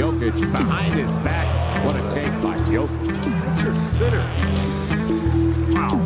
[0.00, 1.84] Jokic behind his back.
[1.84, 3.22] What a take by Jokic.
[3.44, 4.24] That's your sitter.
[5.74, 6.00] Wow.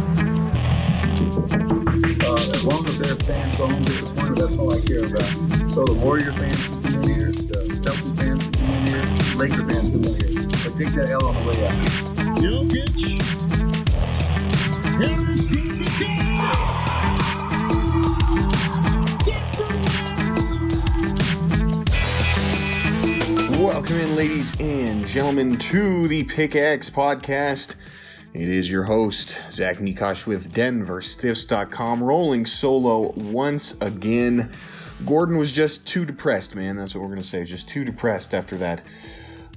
[2.27, 5.71] Uh, as long as their fans go home disappointed, that's all I care about.
[5.71, 9.07] So the Warrior fans can come in here, the Celtics fans can come in here,
[9.37, 10.43] Laker fans can come in here.
[10.43, 11.79] But take that L on the way out.
[12.43, 12.99] Jokic.
[14.99, 16.94] Harris goes the
[23.65, 27.77] Welcome in, ladies and gentlemen, to the Pickaxe Podcast.
[28.35, 34.53] It is your host, Zach Nikosh with DenverStiffs.com, rolling solo once again.
[35.07, 36.77] Gordon was just too depressed, man.
[36.77, 37.43] That's what we're going to say.
[37.45, 38.83] Just too depressed after that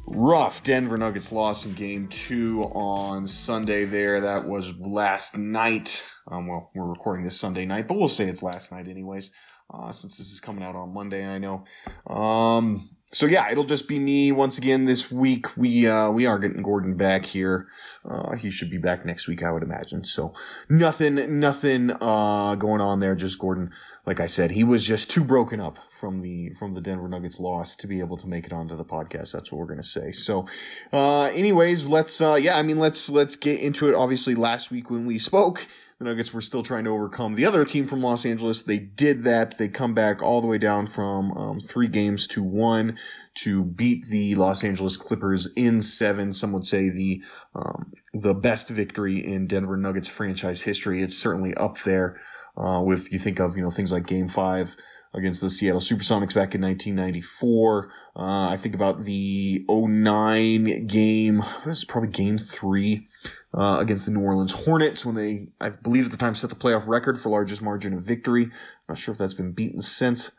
[0.05, 4.21] rough Denver Nuggets loss in game two on Sunday there.
[4.21, 6.05] That was last night.
[6.31, 9.31] Um, well, we're recording this Sunday night, but we'll say it's last night anyways,
[9.69, 11.65] uh, since this is coming out on Monday, I know.
[12.09, 15.55] Um, so yeah, it'll just be me once again this week.
[15.55, 17.67] We uh, we are getting Gordon back here.
[18.03, 20.03] Uh, he should be back next week, I would imagine.
[20.03, 20.33] So
[20.67, 23.15] nothing, nothing uh, going on there.
[23.15, 23.71] Just Gordon,
[24.05, 27.39] like I said, he was just too broken up from the from the Denver Nuggets
[27.39, 29.31] loss to be able to make it onto the podcast.
[29.31, 30.11] That's what we're gonna say.
[30.11, 30.45] So,
[30.91, 33.95] uh, anyways, let's uh, yeah, I mean let's let's get into it.
[33.95, 35.65] Obviously, last week when we spoke
[35.99, 38.61] the Nuggets were still trying to overcome the other team from Los Angeles.
[38.61, 39.57] They did that.
[39.57, 42.97] They come back all the way down from um, three games to one
[43.35, 46.33] to beat the Los Angeles Clippers in seven.
[46.33, 47.23] Some would say the
[47.55, 51.01] um, the best victory in Denver Nuggets franchise history.
[51.01, 52.19] It's certainly up there
[52.55, 54.75] uh, with you think of you know things like Game Five
[55.15, 57.91] against the Seattle Supersonics back in 1994.
[58.15, 61.43] Uh, I think about the 09 game.
[61.65, 63.06] This is probably game three
[63.53, 66.55] uh, against the New Orleans Hornets when they, I believe at the time, set the
[66.55, 68.49] playoff record for largest margin of victory.
[68.87, 70.31] Not sure if that's been beaten since.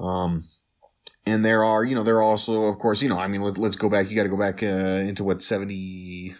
[0.00, 0.44] Um,
[1.24, 3.58] and there are, you know, there are also, of course, you know, I mean, let,
[3.58, 4.10] us go back.
[4.10, 6.34] You got to go back uh, into what 70,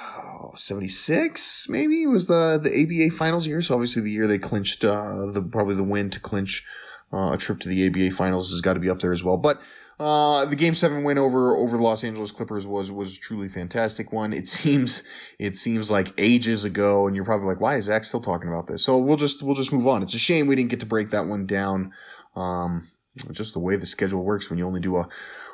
[0.00, 3.62] oh, 76 maybe was the the ABA finals year.
[3.62, 6.64] So obviously the year they clinched uh, the probably the win to clinch
[7.12, 9.36] uh, a trip to the ABA finals has got to be up there as well.
[9.36, 9.60] But
[10.00, 14.12] uh, the game seven win over over the Los Angeles Clippers was was truly fantastic
[14.12, 14.32] one.
[14.32, 15.02] It seems
[15.38, 18.66] it seems like ages ago, and you're probably like, why is Zach still talking about
[18.66, 18.84] this?
[18.84, 20.02] So we'll just we'll just move on.
[20.02, 21.92] It's a shame we didn't get to break that one down.
[22.36, 22.88] Um,
[23.32, 25.08] just the way the schedule works when you only do a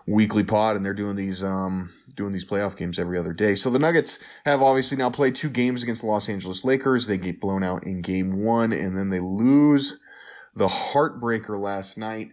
[0.06, 3.54] weekly pod and they're doing these um doing these playoff games every other day.
[3.54, 7.06] So the Nuggets have obviously now played two games against the Los Angeles Lakers.
[7.06, 9.98] They get blown out in game 1 and then they lose
[10.54, 12.32] the heartbreaker last night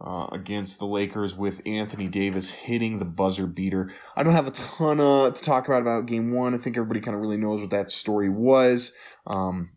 [0.00, 3.92] uh, against the Lakers with Anthony Davis hitting the buzzer beater.
[4.16, 6.54] I don't have a ton uh, to talk about about game 1.
[6.54, 8.92] I think everybody kind of really knows what that story was.
[9.26, 9.72] Um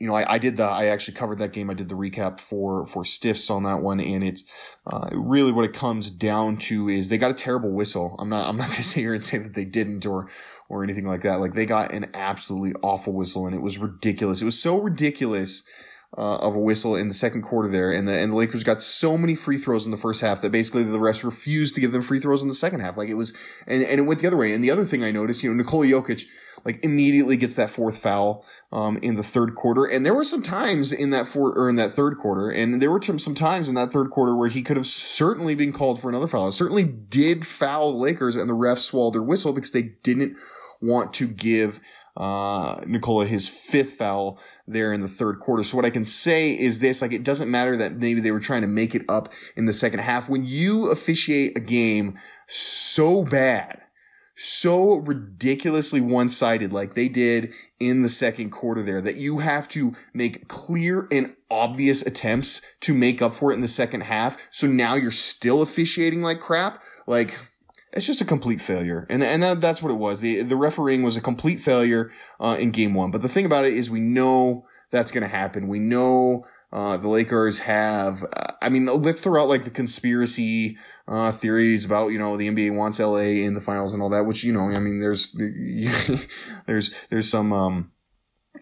[0.00, 1.70] you know, I, I did the, I actually covered that game.
[1.70, 4.00] I did the recap for, for Stiffs on that one.
[4.00, 4.44] And it's,
[4.86, 8.16] uh, really what it comes down to is they got a terrible whistle.
[8.18, 10.28] I'm not, I'm not going to sit here and say that they didn't or,
[10.68, 11.40] or anything like that.
[11.40, 14.42] Like they got an absolutely awful whistle and it was ridiculous.
[14.42, 15.64] It was so ridiculous.
[16.16, 18.80] Uh, of a whistle in the second quarter there, and the and the Lakers got
[18.80, 21.90] so many free throws in the first half that basically the refs refused to give
[21.90, 22.96] them free throws in the second half.
[22.96, 23.36] Like it was,
[23.66, 24.52] and, and it went the other way.
[24.52, 26.24] And the other thing I noticed, you know, Nikola Jokic,
[26.64, 29.84] like immediately gets that fourth foul um, in the third quarter.
[29.84, 32.90] And there were some times in that fourth or in that third quarter, and there
[32.90, 36.00] were some, some times in that third quarter where he could have certainly been called
[36.00, 36.50] for another foul.
[36.52, 40.36] certainly did foul the Lakers, and the refs swallowed their whistle because they didn't
[40.80, 41.80] want to give
[42.16, 45.64] uh, Nikola his fifth foul there in the third quarter.
[45.64, 48.40] So what I can say is this, like, it doesn't matter that maybe they were
[48.40, 50.28] trying to make it up in the second half.
[50.28, 52.16] When you officiate a game
[52.46, 53.80] so bad,
[54.36, 59.68] so ridiculously one sided like they did in the second quarter there that you have
[59.68, 64.36] to make clear and obvious attempts to make up for it in the second half.
[64.50, 66.82] So now you're still officiating like crap.
[67.06, 67.38] Like,
[67.94, 69.06] it's just a complete failure.
[69.08, 70.20] And, and that, that's what it was.
[70.20, 72.10] The, the refereeing was a complete failure,
[72.40, 73.10] uh, in game one.
[73.10, 75.68] But the thing about it is we know that's going to happen.
[75.68, 80.76] We know, uh, the Lakers have, uh, I mean, let's throw out like the conspiracy,
[81.06, 84.26] uh, theories about, you know, the NBA wants LA in the finals and all that,
[84.26, 85.32] which, you know, I mean, there's,
[86.66, 87.92] there's, there's some, um,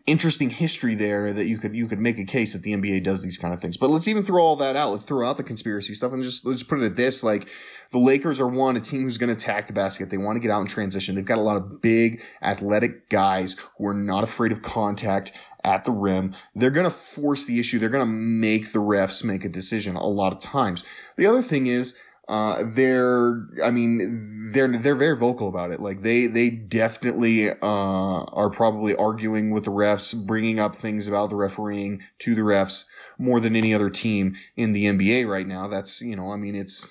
[0.07, 3.23] interesting history there that you could you could make a case that the NBA does
[3.23, 3.77] these kind of things.
[3.77, 4.91] But let's even throw all that out.
[4.91, 7.49] Let's throw out the conspiracy stuff and just let's put it at this: like
[7.91, 10.11] the Lakers are one a team who's going to attack the basket.
[10.11, 11.15] They want to get out in transition.
[11.15, 15.33] They've got a lot of big athletic guys who are not afraid of contact
[15.65, 16.35] at the rim.
[16.55, 17.79] They're going to force the issue.
[17.79, 20.85] They're going to make the refs make a decision a lot of times.
[21.17, 21.97] The other thing is
[22.33, 25.81] uh, they're, I mean, they're, they're very vocal about it.
[25.81, 31.29] Like they, they definitely, uh, are probably arguing with the refs, bringing up things about
[31.29, 32.87] the refereeing to the refs
[33.19, 35.69] more than any other team in the NBA right now.
[35.69, 36.87] That's, you know, I mean, it's,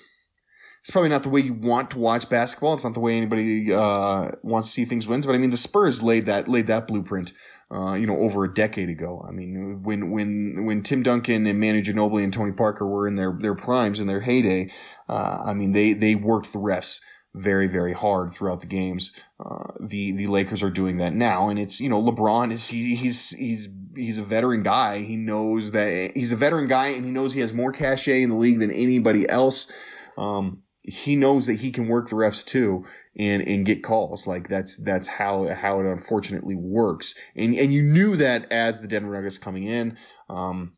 [0.80, 2.74] it's probably not the way you want to watch basketball.
[2.74, 5.26] It's not the way anybody, uh, wants to see things wins.
[5.26, 7.32] But I mean, the Spurs laid that, laid that blueprint.
[7.72, 9.24] Uh, you know, over a decade ago.
[9.26, 13.14] I mean, when when when Tim Duncan and Manu Ginobili and Tony Parker were in
[13.14, 14.70] their their primes and their heyday,
[15.08, 17.00] uh, I mean, they they worked the refs
[17.34, 19.12] very very hard throughout the games.
[19.40, 22.94] Uh, the the Lakers are doing that now, and it's you know LeBron is he,
[22.94, 24.98] he's he's he's a veteran guy.
[24.98, 28.30] He knows that he's a veteran guy, and he knows he has more cachet in
[28.30, 29.72] the league than anybody else.
[30.18, 32.84] Um, he knows that he can work the refs too
[33.16, 34.26] and and get calls.
[34.26, 37.14] Like that's that's how how it unfortunately works.
[37.36, 39.96] And and you knew that as the Denver Nuggets coming in.
[40.28, 40.74] Um,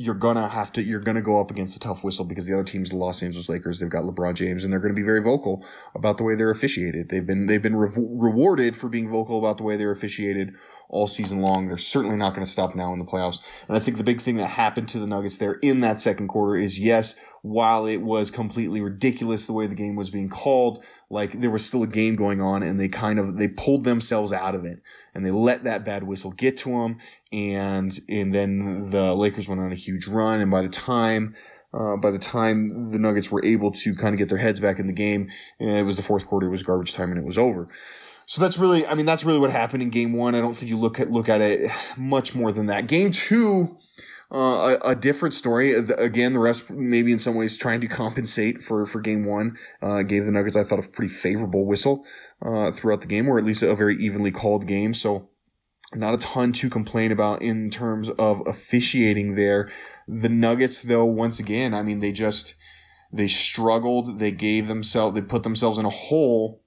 [0.00, 2.62] you're gonna have to you're gonna go up against a tough whistle because the other
[2.62, 3.80] team's the Los Angeles Lakers.
[3.80, 6.52] They've got LeBron James, and they're going to be very vocal about the way they're
[6.52, 7.08] officiated.
[7.08, 10.54] They've been they've been re- rewarded for being vocal about the way they're officiated
[10.88, 11.66] all season long.
[11.66, 13.40] They're certainly not going to stop now in the playoffs.
[13.66, 16.28] And I think the big thing that happened to the Nuggets there in that second
[16.28, 20.84] quarter is yes, while it was completely ridiculous the way the game was being called,
[21.10, 24.32] like there was still a game going on, and they kind of they pulled themselves
[24.32, 24.80] out of it
[25.14, 26.98] and they let that bad whistle get to them
[27.32, 31.34] and and then the Lakers went on a huge run, and by the time
[31.74, 34.78] uh, by the time the Nuggets were able to kind of get their heads back
[34.78, 35.28] in the game,
[35.58, 37.68] it was the fourth quarter, it was garbage time, and it was over.
[38.26, 40.34] So that's really, I mean, that's really what happened in game one.
[40.34, 42.86] I don't think you look at look at it much more than that.
[42.86, 43.76] Game two,
[44.30, 45.72] uh, a, a, different story.
[45.72, 49.56] Again, the rest maybe in some ways trying to compensate for for game one.
[49.80, 52.04] Uh, gave the Nuggets, I thought, a pretty favorable whistle
[52.42, 54.92] uh, throughout the game, or at least a very evenly called game.
[54.92, 55.30] So
[55.94, 59.70] not a ton to complain about in terms of officiating there.
[60.06, 62.54] The Nuggets, though, once again, I mean, they just
[63.10, 64.18] they struggled.
[64.18, 66.62] They gave themselves they put themselves in a hole,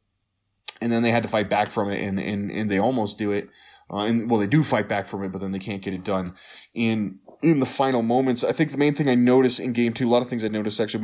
[0.81, 3.29] and then they had to fight back from it, and and and they almost do
[3.29, 3.49] it.
[3.91, 6.03] Uh, and well, they do fight back from it, but then they can't get it
[6.03, 6.33] done
[6.73, 8.43] in in the final moments.
[8.43, 10.47] I think the main thing I noticed in game two, a lot of things I
[10.47, 11.03] noticed actually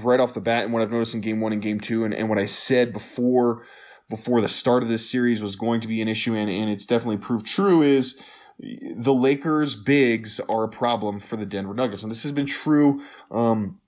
[0.00, 2.12] right off the bat, and what I've noticed in game one and game two, and,
[2.14, 3.64] and what I said before
[4.08, 6.86] before the start of this series was going to be an issue, and, and it's
[6.86, 8.22] definitely proved true, is
[8.58, 12.02] the Lakers' bigs are a problem for the Denver Nuggets.
[12.02, 13.80] And this has been true um,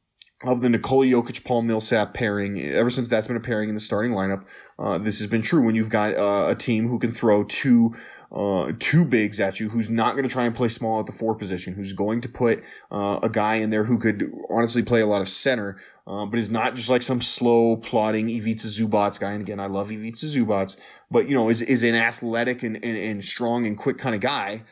[0.45, 3.81] of the Nikola Jokic Paul Millsap pairing ever since that's been a pairing in the
[3.81, 4.45] starting lineup.
[4.79, 7.95] Uh, this has been true when you've got uh, a team who can throw two
[8.31, 11.13] uh, two bigs at you, who's not going to try and play small at the
[11.13, 15.01] four position, who's going to put uh, a guy in there who could honestly play
[15.01, 19.19] a lot of center, uh, but is not just like some slow plodding Ivica Zubac
[19.19, 19.33] guy.
[19.33, 20.77] And again, I love Ivica Zubac,
[21.11, 24.21] but you know, is is an athletic and, and, and strong and quick kind of
[24.21, 24.65] guy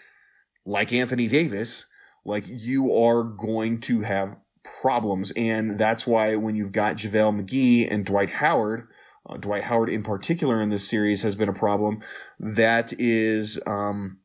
[0.67, 1.87] like Anthony Davis.
[2.26, 4.37] Like you are going to have
[4.82, 8.88] problems, and that's why when you've got JaVale McGee and Dwight Howard
[9.28, 12.00] uh, Dwight Howard in particular in this series has been a problem.
[12.38, 14.19] That is, um,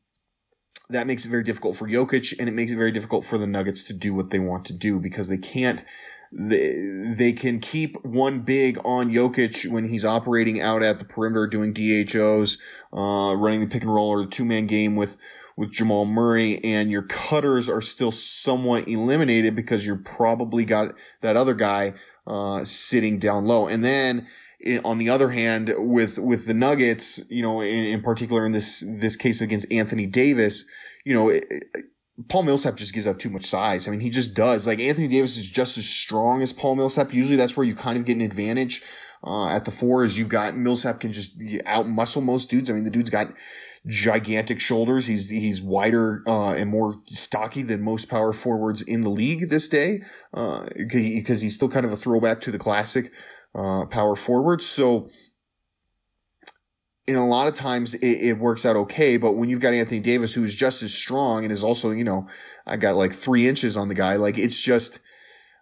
[0.88, 3.46] that makes it very difficult for Jokic and it makes it very difficult for the
[3.46, 5.84] Nuggets to do what they want to do because they can't,
[6.30, 6.74] they,
[7.16, 11.72] they can keep one big on Jokic when he's operating out at the perimeter doing
[11.72, 12.58] DHOs,
[12.92, 15.16] uh, running the pick and roll or the two man game with,
[15.56, 21.36] with Jamal Murray and your cutters are still somewhat eliminated because you're probably got that
[21.36, 21.94] other guy,
[22.26, 23.66] uh, sitting down low.
[23.66, 24.26] And then,
[24.84, 28.84] on the other hand, with with the Nuggets, you know, in, in particular in this
[28.86, 30.64] this case against Anthony Davis,
[31.04, 31.44] you know, it,
[32.28, 33.88] Paul Millsap just gives up too much size.
[33.88, 34.66] I mean, he just does.
[34.66, 37.12] Like Anthony Davis is just as strong as Paul Millsap.
[37.12, 38.82] Usually, that's where you kind of get an advantage.
[39.24, 42.68] Uh, at the four is you've got Millsap can just out muscle most dudes.
[42.68, 43.28] I mean, the dude's got
[43.86, 45.06] gigantic shoulders.
[45.06, 49.68] He's he's wider uh, and more stocky than most power forwards in the league this
[49.68, 50.02] day.
[50.34, 53.12] Uh, because he's still kind of a throwback to the classic
[53.54, 54.62] uh, power forward.
[54.62, 55.08] So,
[57.06, 60.00] in a lot of times it, it, works out okay, but when you've got Anthony
[60.00, 62.28] Davis, who's just as strong and is also, you know,
[62.66, 65.00] I got like three inches on the guy, like it's just,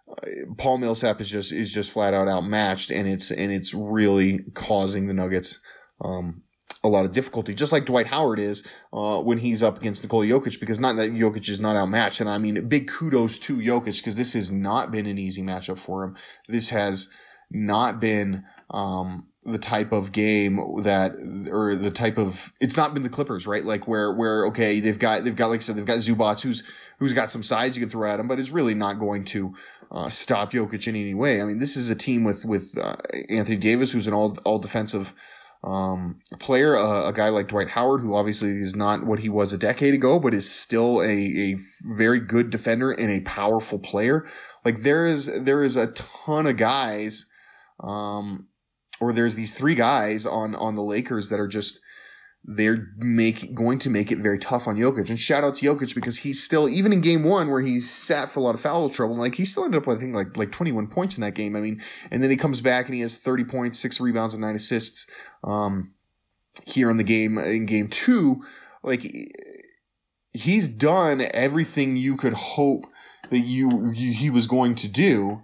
[0.07, 4.41] uh, Paul Millsap is just, is just flat out outmatched and it's, and it's really
[4.53, 5.59] causing the Nuggets,
[5.99, 6.43] um,
[6.83, 10.25] a lot of difficulty, just like Dwight Howard is uh, when he's up against Nikola
[10.25, 12.21] Jokic, because not that Jokic is not outmatched.
[12.21, 15.77] And I mean, big kudos to Jokic because this has not been an easy matchup
[15.77, 16.15] for him.
[16.47, 17.09] This has
[17.51, 21.13] not been um, the type of game that
[21.51, 23.63] or the type of it's not been the Clippers, right?
[23.63, 26.63] Like where where okay, they've got they've got like I said, they've got Zubac who's
[26.99, 29.55] who's got some size you can throw at him, but it's really not going to
[29.91, 31.41] uh, stop Jokic in any way.
[31.41, 32.95] I mean, this is a team with with uh,
[33.29, 35.13] Anthony Davis, who's an all all defensive
[35.63, 39.53] um, player, uh, a guy like Dwight Howard, who obviously is not what he was
[39.53, 41.57] a decade ago, but is still a, a
[41.95, 44.25] very good defender and a powerful player.
[44.65, 47.25] Like there is there is a ton of guys,
[47.81, 48.47] um,
[48.99, 51.79] or there's these three guys on on the Lakers that are just
[52.43, 55.09] they're make going to make it very tough on Jokic.
[55.09, 58.29] And shout out to Jokic because he's still even in game one where he sat
[58.29, 60.37] for a lot of foul trouble, like he still ended up with I think like
[60.37, 61.55] like 21 points in that game.
[61.55, 64.41] I mean, and then he comes back and he has 30 points, six rebounds, and
[64.41, 65.09] nine assists.
[65.43, 65.93] Um,
[66.65, 68.43] here in the game in game two,
[68.83, 69.05] like
[70.33, 72.85] he's done everything you could hope
[73.29, 75.41] that you, you he was going to do,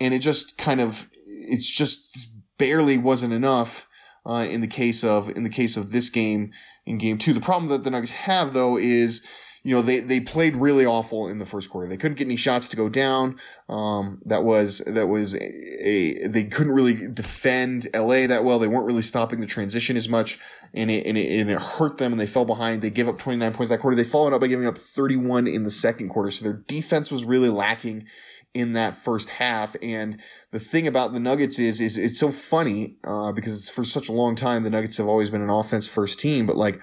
[0.00, 1.08] and it just kind of
[1.48, 3.86] it's just barely wasn't enough
[4.26, 6.52] uh, in the case of in the case of this game
[6.86, 7.32] in game two.
[7.32, 9.26] The problem that the Nuggets have though is
[9.62, 11.88] you know they they played really awful in the first quarter.
[11.88, 13.38] They couldn't get any shots to go down.
[13.68, 18.58] Um, that was that was a, a, they couldn't really defend LA that well.
[18.58, 20.38] They weren't really stopping the transition as much,
[20.74, 22.12] and it and it, and it hurt them.
[22.12, 22.82] And they fell behind.
[22.82, 23.96] They gave up 29 points that quarter.
[23.96, 26.30] They followed up by giving up 31 in the second quarter.
[26.30, 28.06] So their defense was really lacking
[28.54, 29.76] in that first half.
[29.82, 30.20] And
[30.52, 34.08] the thing about the Nuggets is, is it's so funny, uh, because it's for such
[34.08, 36.80] a long time, the Nuggets have always been an offense first team, but like,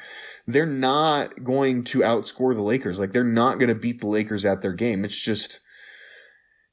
[0.47, 2.99] they're not going to outscore the Lakers.
[2.99, 5.05] Like, they're not going to beat the Lakers at their game.
[5.05, 5.61] It's just,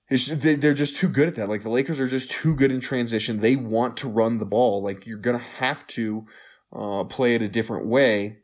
[0.08, 1.50] it's, they're just too good at that.
[1.50, 3.40] Like, the Lakers are just too good in transition.
[3.40, 4.82] They want to run the ball.
[4.82, 6.26] Like, you're going to have to,
[6.72, 8.38] uh, play it a different way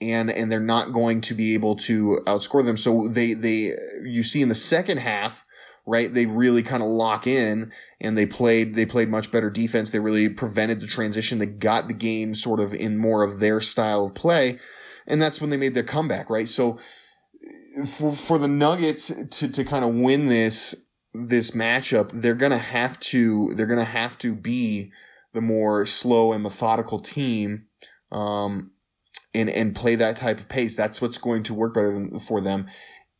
[0.00, 2.76] and and they're not going to be able to outscore them.
[2.76, 5.44] So they they you see in the second half,
[5.86, 6.12] right?
[6.12, 9.90] They really kind of lock in and they played they played much better defense.
[9.90, 11.38] They really prevented the transition.
[11.38, 14.58] They got the game sort of in more of their style of play,
[15.06, 16.48] and that's when they made their comeback, right?
[16.48, 16.78] So
[17.86, 22.98] for for the Nuggets to to kind of win this this matchup, they're gonna have
[23.00, 24.92] to they're gonna have to be
[25.32, 27.66] the more slow and methodical team.
[28.10, 28.70] Um,
[29.34, 30.76] and and play that type of pace.
[30.76, 32.66] That's what's going to work better than, for them.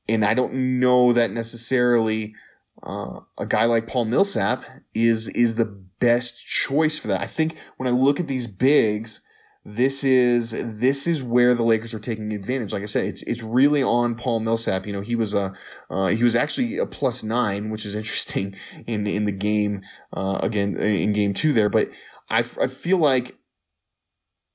[0.08, 2.34] And I don't know that necessarily
[2.82, 5.64] uh, a guy like Paul Millsap is is the
[6.00, 7.20] best choice for that.
[7.20, 9.20] I think when I look at these bigs,
[9.64, 12.72] this is this is where the Lakers are taking advantage.
[12.72, 14.86] Like I said, it's it's really on Paul Millsap.
[14.86, 15.54] You know, he was a
[15.88, 18.54] uh, he was actually a plus nine, which is interesting
[18.86, 21.70] in in the game uh, again in game two there.
[21.70, 21.90] But
[22.28, 23.36] I I feel like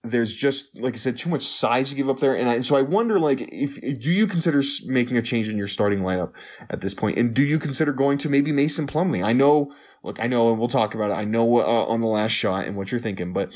[0.04, 2.66] there's just like I said, too much size to give up there, and, I, and
[2.66, 6.34] so I wonder, like, if do you consider making a change in your starting lineup
[6.70, 9.24] at this point, and do you consider going to maybe Mason Plumlee?
[9.24, 11.16] I know, look, I know, and we'll talk about it.
[11.16, 13.52] I know uh, on the last shot and what you're thinking, but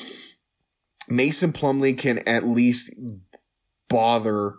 [1.07, 2.93] Mason Plumlee can at least
[3.87, 4.55] bother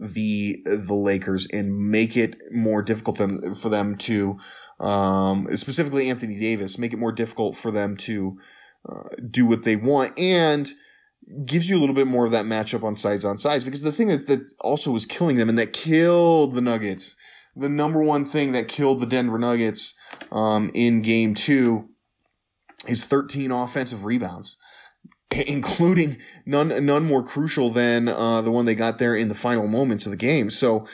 [0.00, 4.38] the the Lakers and make it more difficult them, for them to,
[4.80, 8.38] um, specifically Anthony Davis, make it more difficult for them to
[8.88, 10.72] uh, do what they want and
[11.44, 13.92] gives you a little bit more of that matchup on sides on sides because the
[13.92, 17.16] thing that, that also was killing them and that killed the Nuggets,
[17.56, 19.94] the number one thing that killed the Denver Nuggets
[20.30, 21.88] um, in game two
[22.86, 24.58] is 13 offensive rebounds,
[25.30, 29.66] including none none more crucial than uh, the one they got there in the final
[29.66, 30.50] moments of the game.
[30.50, 30.86] So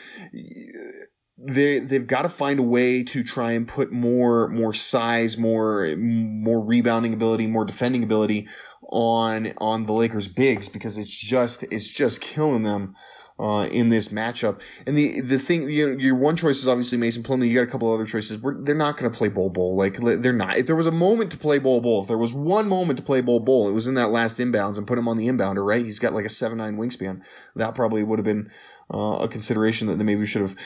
[1.36, 5.96] they they've got to find a way to try and put more more size, more
[5.96, 8.46] more rebounding ability, more defending ability
[8.90, 12.94] on on the Lakers bigs because it's just it's just killing them
[13.40, 14.60] uh, in this matchup.
[14.86, 17.48] And the the thing you know, your one choice is obviously Mason Plumlee.
[17.48, 18.38] You got a couple other choices.
[18.38, 19.76] We're, they're not going to play Bol Bol.
[19.76, 20.58] Like they're not.
[20.58, 23.04] If there was a moment to play Bol Bol, if there was one moment to
[23.04, 25.66] play Bol Bol, it was in that last inbounds and put him on the inbounder.
[25.66, 25.84] Right?
[25.84, 27.22] He's got like a seven nine wingspan.
[27.56, 28.50] That probably would have been
[28.92, 30.56] uh, a consideration that maybe we should have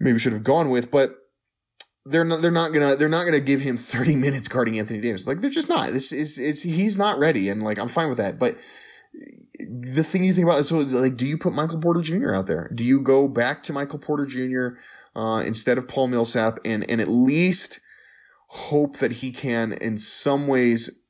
[0.00, 1.16] maybe should have gone with, but
[2.06, 5.26] they're not they're not gonna they're not gonna give him 30 minutes guarding Anthony Davis.
[5.26, 5.92] Like they're just not.
[5.92, 8.38] This is it's he's not ready, and like I'm fine with that.
[8.38, 8.58] But
[9.58, 12.34] the thing you think about is so like, do you put Michael Porter Jr.
[12.34, 12.70] out there?
[12.74, 14.78] Do you go back to Michael Porter Jr.
[15.16, 17.80] Uh, instead of Paul Millsap and and at least
[18.48, 21.02] hope that he can in some ways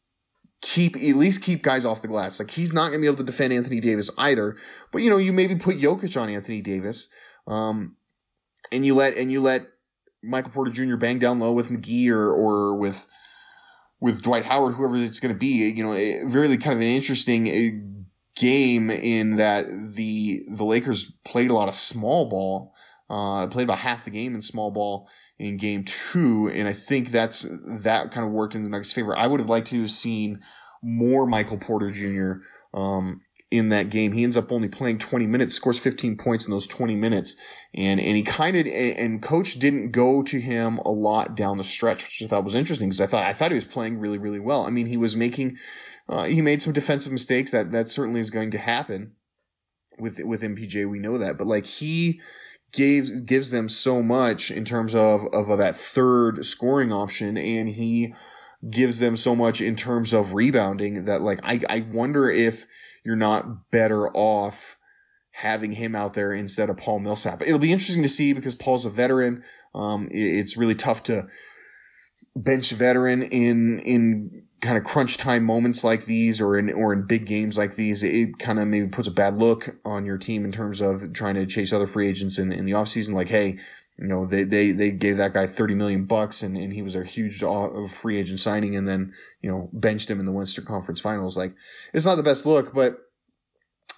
[0.60, 2.38] keep at least keep guys off the glass.
[2.38, 4.56] Like he's not gonna be able to defend Anthony Davis either.
[4.92, 7.08] But you know, you maybe put Jokic on Anthony Davis.
[7.46, 7.96] Um,
[8.72, 9.66] and you let and you let
[10.24, 10.96] Michael Porter Jr.
[10.96, 13.06] bang down low with McGee or or with
[14.00, 15.68] with Dwight Howard, whoever it's going to be.
[15.70, 17.94] You know, a, really kind of an interesting uh,
[18.36, 22.74] game in that the the Lakers played a lot of small ball,
[23.08, 27.10] uh, played about half the game in small ball in game two, and I think
[27.10, 29.16] that's that kind of worked in the Nuggets' favor.
[29.16, 30.40] I would have liked to have seen
[30.82, 32.44] more Michael Porter Jr.
[32.78, 33.22] Um,
[33.54, 34.12] in that game.
[34.12, 37.36] He ends up only playing 20 minutes, scores 15 points in those 20 minutes.
[37.72, 41.64] And, and he kind of, and coach didn't go to him a lot down the
[41.64, 44.18] stretch, which I thought was interesting because I thought, I thought he was playing really,
[44.18, 44.66] really well.
[44.66, 45.56] I mean, he was making,
[46.08, 49.12] uh, he made some defensive mistakes that, that certainly is going to happen
[50.00, 50.90] with, with MPJ.
[50.90, 52.20] We know that, but like he,
[52.72, 58.12] gave gives them so much in terms of of that third scoring option, and he
[58.70, 62.66] gives them so much in terms of rebounding that like I I wonder if
[63.04, 64.76] you're not better off
[65.32, 67.42] having him out there instead of Paul Millsap.
[67.42, 69.42] It'll be interesting to see because Paul's a veteran.
[69.74, 71.26] Um, it's really tough to
[72.36, 77.06] bench veteran in in kind of crunch time moments like these or in or in
[77.06, 80.44] big games like these it kind of maybe puts a bad look on your team
[80.44, 83.58] in terms of trying to chase other free agents in, in the offseason like hey
[83.98, 86.96] you know they, they they gave that guy 30 million bucks and, and he was
[86.96, 87.42] a huge
[87.90, 91.54] free agent signing and then you know benched him in the Western Conference Finals like
[91.92, 92.98] it's not the best look but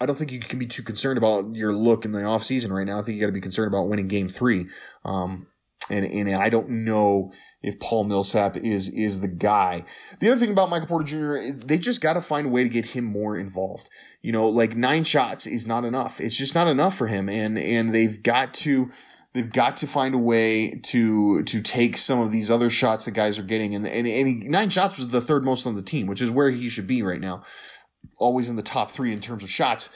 [0.00, 2.87] I don't think you can be too concerned about your look in the offseason right
[2.87, 2.99] now.
[2.99, 4.67] I think you got to be concerned about winning game three.
[5.07, 5.47] Um,
[5.88, 9.85] and, and I don't know if Paul Millsap is is the guy.
[10.21, 11.53] The other thing about Michael Porter Jr.
[11.53, 13.88] they just got to find a way to get him more involved.
[14.21, 16.21] You know, like nine shots is not enough.
[16.21, 18.91] It's just not enough for him, and and they've got to
[19.37, 23.12] they've got to find a way to to take some of these other shots that
[23.12, 23.75] guys are getting.
[23.75, 26.31] And and, and he, nine shots was the third most on the team, which is
[26.31, 27.43] where he should be right now.
[28.16, 29.90] Always in the top three in terms of shots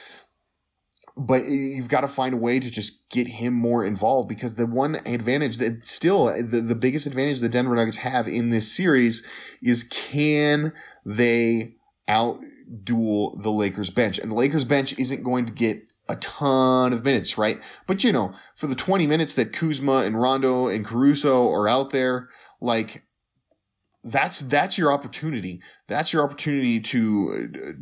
[1.16, 4.66] but you've got to find a way to just get him more involved because the
[4.66, 9.26] one advantage that still the, the biggest advantage the Denver Nuggets have in this series
[9.62, 10.72] is can
[11.04, 11.74] they
[12.08, 12.40] out
[12.82, 14.18] duel the Lakers bench?
[14.18, 17.60] And the Lakers bench isn't going to get a ton of minutes, right?
[17.86, 21.90] But you know, for the 20 minutes that Kuzma and Rondo and Caruso are out
[21.90, 22.28] there,
[22.60, 23.04] like
[24.02, 25.60] that's that's your opportunity.
[25.86, 27.72] That's your opportunity to uh,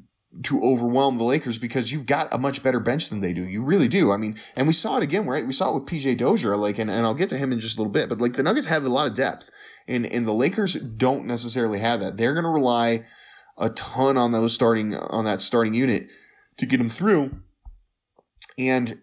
[0.43, 3.43] to overwhelm the Lakers because you've got a much better bench than they do.
[3.43, 4.13] You really do.
[4.13, 5.47] I mean, and we saw it again, right?
[5.47, 7.77] We saw it with PJ Dozier, like, and, and I'll get to him in just
[7.77, 9.51] a little bit, but like the Nuggets have a lot of depth
[9.87, 12.19] and, and the Lakers don't necessarily have that.
[12.19, 13.07] They're going to rely
[13.57, 16.09] a ton on those starting, on that starting unit
[16.59, 17.41] to get them through.
[18.59, 19.01] And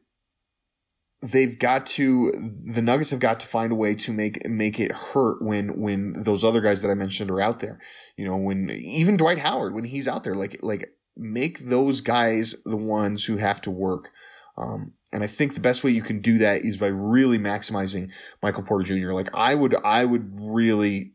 [1.21, 2.31] they've got to
[2.63, 6.13] the Nuggets have got to find a way to make make it hurt when when
[6.13, 7.79] those other guys that I mentioned are out there.
[8.17, 12.61] You know, when even Dwight Howard when he's out there, like like make those guys
[12.65, 14.11] the ones who have to work.
[14.57, 18.11] Um, and I think the best way you can do that is by really maximizing
[18.41, 19.13] Michael Porter Jr.
[19.13, 21.13] Like I would, I would really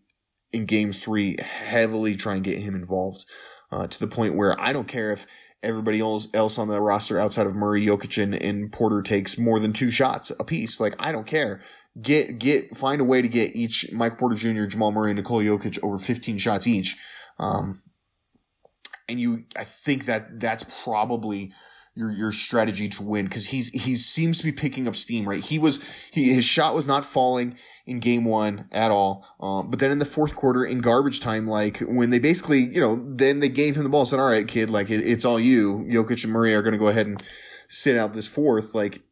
[0.52, 3.24] in game three heavily try and get him involved
[3.70, 5.26] uh, to the point where I don't care if
[5.62, 9.58] everybody else, else on the roster outside of Murray, Jokic, and, and Porter takes more
[9.58, 10.80] than two shots a piece.
[10.80, 11.60] Like I don't care.
[12.00, 15.78] Get get find a way to get each Mike Porter Jr., Jamal Murray, Nikola Jokic
[15.82, 16.96] over 15 shots each.
[17.38, 17.82] Um,
[19.08, 21.52] and you I think that that's probably
[22.00, 25.44] your your strategy to win because he's he seems to be picking up steam right
[25.44, 27.54] he was he his shot was not falling
[27.86, 31.46] in game one at all um, but then in the fourth quarter in garbage time
[31.46, 34.48] like when they basically you know then they gave him the ball said all right
[34.48, 37.22] kid like it, it's all you Jokic and Murray are going to go ahead and
[37.68, 39.02] sit out this fourth like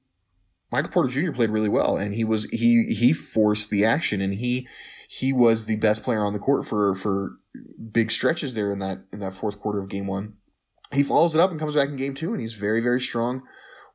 [0.73, 1.33] Michael Porter Jr.
[1.33, 4.67] played really well and he was he he forced the action and he
[5.09, 7.39] he was the best player on the court for for
[7.93, 10.35] big stretches there in that in that fourth quarter of game one.
[10.93, 13.43] He follows it up and comes back in game two, and he's very very strong.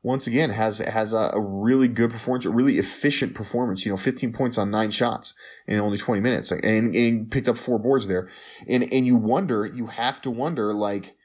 [0.02, 3.86] Once again, has has a, a really good performance, a really efficient performance.
[3.86, 5.34] You know, 15 points on nine shots
[5.66, 8.28] in only 20 minutes, and, and picked up four boards there.
[8.68, 11.16] And and you wonder, you have to wonder, like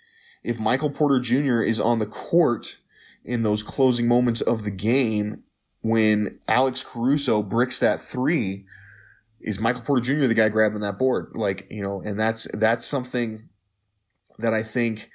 [0.43, 1.61] if Michael Porter Jr.
[1.61, 2.77] is on the court
[3.25, 5.43] in those closing moments of the game
[5.81, 8.65] when Alex Caruso bricks that three
[9.41, 10.27] is Michael Porter Jr.
[10.27, 11.31] the guy grabbing that board?
[11.33, 13.49] Like, you know, and that's that's something
[14.37, 15.09] that I think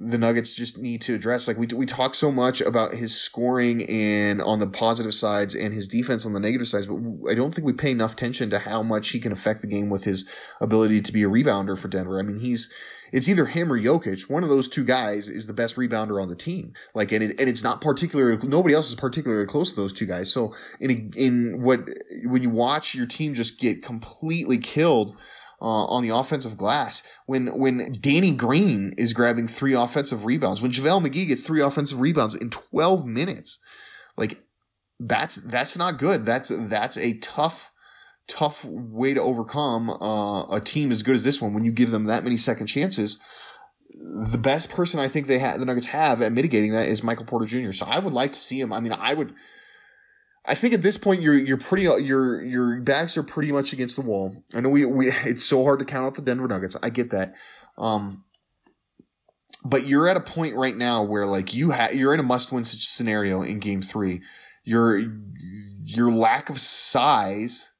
[0.00, 1.48] the Nuggets just need to address.
[1.48, 5.74] Like we we talk so much about his scoring and on the positive sides and
[5.74, 8.60] his defense on the negative sides, but I don't think we pay enough attention to
[8.60, 10.28] how much he can affect the game with his
[10.60, 12.20] ability to be a rebounder for Denver.
[12.20, 12.72] I mean, he's
[13.10, 14.30] it's either him or Jokic.
[14.30, 16.74] One of those two guys is the best rebounder on the team.
[16.94, 20.06] Like, and it, and it's not particularly nobody else is particularly close to those two
[20.06, 20.32] guys.
[20.32, 21.80] So in a, in what
[22.24, 25.16] when you watch your team just get completely killed.
[25.60, 30.70] Uh, on the offensive glass, when when Danny Green is grabbing three offensive rebounds, when
[30.70, 33.58] JaVale McGee gets three offensive rebounds in 12 minutes,
[34.16, 34.40] like
[35.00, 36.24] that's that's not good.
[36.24, 37.72] That's that's a tough
[38.28, 41.90] tough way to overcome uh, a team as good as this one when you give
[41.90, 43.18] them that many second chances.
[43.90, 47.24] The best person I think they have, the Nuggets have at mitigating that is Michael
[47.24, 47.72] Porter Jr.
[47.72, 48.72] So I would like to see him.
[48.72, 49.34] I mean, I would.
[50.48, 53.96] I think at this point you're you're pretty your your backs are pretty much against
[53.96, 54.42] the wall.
[54.54, 56.76] I know we we it's so hard to count out the Denver Nuggets.
[56.82, 57.34] I get that.
[57.76, 58.24] Um
[59.64, 62.50] but you're at a point right now where like you have you're in a must
[62.50, 64.22] win scenario in game 3.
[64.64, 64.98] Your
[65.84, 67.70] your lack of size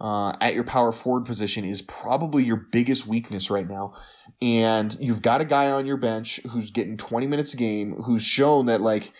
[0.00, 3.94] uh, at your power forward position is probably your biggest weakness right now.
[4.40, 8.22] And you've got a guy on your bench who's getting 20 minutes a game, who's
[8.22, 9.12] shown that like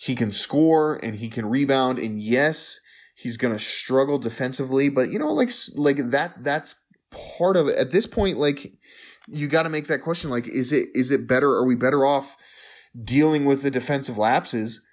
[0.00, 1.98] he can score and he can rebound.
[1.98, 2.78] And yes,
[3.16, 7.76] he's going to struggle defensively, but you know, like, like that, that's part of it.
[7.76, 8.74] At this point, like,
[9.26, 10.30] you got to make that question.
[10.30, 11.50] Like, is it, is it better?
[11.50, 12.36] Are we better off
[13.02, 14.86] dealing with the defensive lapses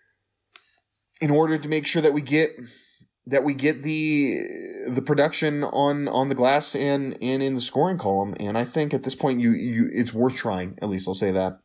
[1.22, 2.56] in order to make sure that we get,
[3.28, 4.40] that we get the
[4.88, 8.94] the production on on the glass and and in the scoring column and i think
[8.94, 11.60] at this point you you it's worth trying at least i'll say that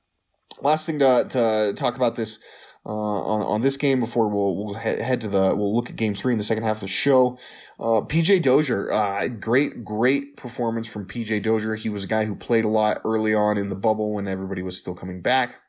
[0.63, 2.39] last thing to, to talk about this
[2.87, 6.15] uh, on, on this game before we'll, we'll head to the we'll look at game
[6.15, 7.39] three in the second half of the show.
[7.79, 11.75] Uh, PJ Dozier, uh, great great performance from PJ Dozier.
[11.75, 14.63] He was a guy who played a lot early on in the bubble when everybody
[14.63, 15.61] was still coming back.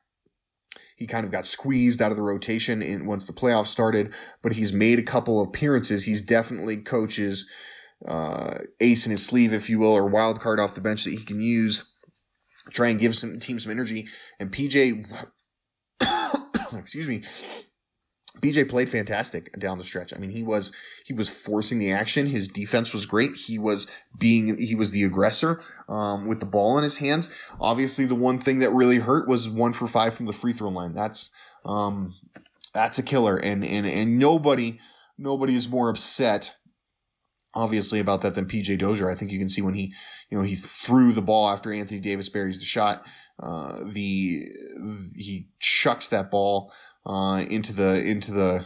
[0.95, 4.53] He kind of got squeezed out of the rotation in, once the playoffs started, but
[4.53, 6.05] he's made a couple of appearances.
[6.05, 7.49] He's definitely coaches
[8.07, 11.11] uh, ace in his sleeve, if you will, or wild card off the bench that
[11.11, 11.91] he can use.
[12.71, 14.07] Try and give some team some energy.
[14.39, 15.05] And PJ
[16.79, 17.23] excuse me,
[18.39, 20.13] BJ played fantastic down the stretch.
[20.13, 20.71] I mean, he was
[21.05, 22.27] he was forcing the action.
[22.27, 23.35] His defense was great.
[23.35, 27.33] He was being he was the aggressor um, with the ball in his hands.
[27.59, 30.69] Obviously, the one thing that really hurt was one for five from the free throw
[30.69, 30.93] line.
[30.93, 31.29] That's
[31.65, 32.15] um,
[32.73, 34.79] that's a killer, and and and nobody
[35.17, 36.55] nobody is more upset
[37.53, 39.09] obviously about that than PJ Dozier.
[39.09, 39.93] I think you can see when he,
[40.29, 43.05] you know, he threw the ball after Anthony Davis buries the shot.
[43.39, 44.49] Uh, the
[45.15, 46.71] he chucks that ball
[47.05, 48.65] uh, into the into the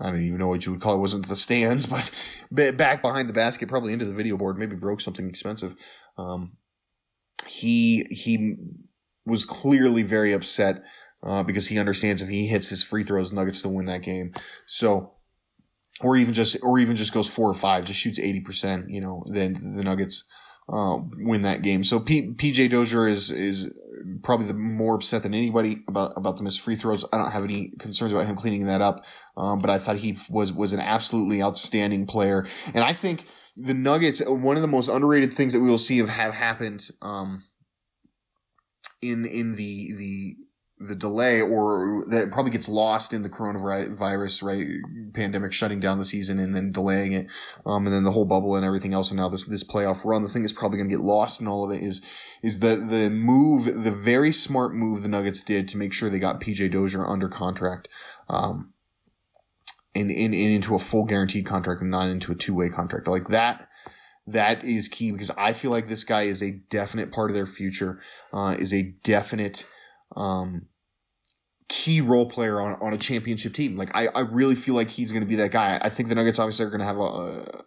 [0.00, 0.96] I don't even know what you would call it.
[0.96, 1.86] it wasn't the stands,
[2.50, 4.58] but back behind the basket, probably into the video board.
[4.58, 5.76] Maybe broke something expensive.
[6.18, 6.56] Um,
[7.46, 8.56] he he
[9.26, 10.82] was clearly very upset
[11.22, 14.34] uh, because he understands if he hits his free throws, Nuggets to win that game.
[14.66, 15.12] So,
[16.00, 18.90] or even just or even just goes four or five, just shoots eighty percent.
[18.90, 20.24] You know, then the Nuggets
[20.68, 21.84] uh, win that game.
[21.84, 23.72] So P- PJ Dozier is is
[24.22, 27.04] probably the more upset than anybody about about the missed free throws.
[27.12, 29.04] I don't have any concerns about him cleaning that up,
[29.36, 33.74] um, but I thought he was was an absolutely outstanding player, and I think the
[33.74, 37.42] Nuggets one of the most underrated things that we will see have, have happened um,
[39.00, 40.36] in in the the
[40.86, 44.66] the delay or that probably gets lost in the coronavirus right?
[45.14, 47.26] Pandemic shutting down the season and then delaying it
[47.66, 50.22] um and then the whole bubble and everything else and now this this playoff run.
[50.22, 52.02] The thing that's probably going to get lost in all of it is
[52.42, 56.18] is the the move the very smart move the nuggets did to make sure they
[56.18, 57.88] got pj dozier under contract
[58.28, 58.72] um
[59.94, 63.06] and, and, and into a full guaranteed contract and not into a two-way contract.
[63.06, 63.68] Like that
[64.26, 67.46] that is key because I feel like this guy is a definite part of their
[67.46, 68.00] future,
[68.32, 69.66] uh, is a definite
[70.16, 70.66] um,
[71.68, 73.76] key role player on, on a championship team.
[73.76, 75.78] Like I, I really feel like he's going to be that guy.
[75.82, 77.64] I think the Nuggets obviously are going to have a, a,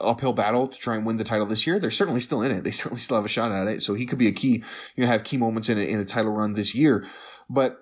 [0.00, 1.78] uphill battle to try and win the title this year.
[1.78, 2.64] They're certainly still in it.
[2.64, 3.82] They certainly still have a shot at it.
[3.82, 4.62] So he could be a key,
[4.96, 7.06] you know, have key moments in a, in a title run this year.
[7.50, 7.78] But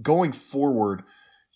[0.00, 1.04] going forward,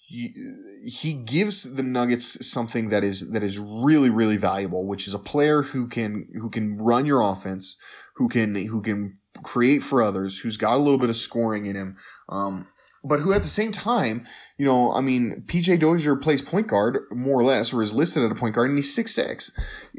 [0.08, 5.18] he gives the Nuggets something that is that is really really valuable, which is a
[5.18, 7.76] player who can who can run your offense,
[8.16, 11.76] who can who can create for others, who's got a little bit of scoring in
[11.76, 11.96] him,
[12.28, 12.66] um,
[13.04, 14.26] but who at the same time,
[14.58, 18.24] you know, I mean, PJ Dozier plays point guard more or less, or is listed
[18.24, 19.52] at a point guard, and he's six six,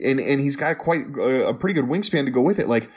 [0.03, 2.67] and and he's got quite a, a pretty good wingspan to go with it.
[2.67, 2.89] Like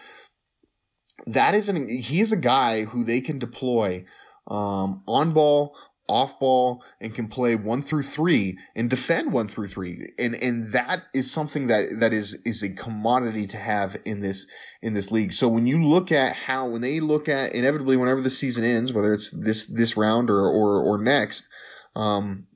[1.26, 4.04] that is an he is a guy who they can deploy
[4.48, 5.76] um, on ball
[6.12, 10.12] off ball and can play one through three and defend one through three.
[10.18, 14.46] And, and that is something that, that is, is a commodity to have in this,
[14.82, 15.32] in this league.
[15.32, 18.92] So when you look at how, when they look at inevitably whenever the season ends,
[18.92, 21.48] whether it's this, this round or, or, or next,
[21.96, 22.46] um,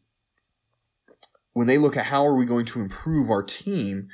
[1.54, 4.08] when they look at how are we going to improve our team,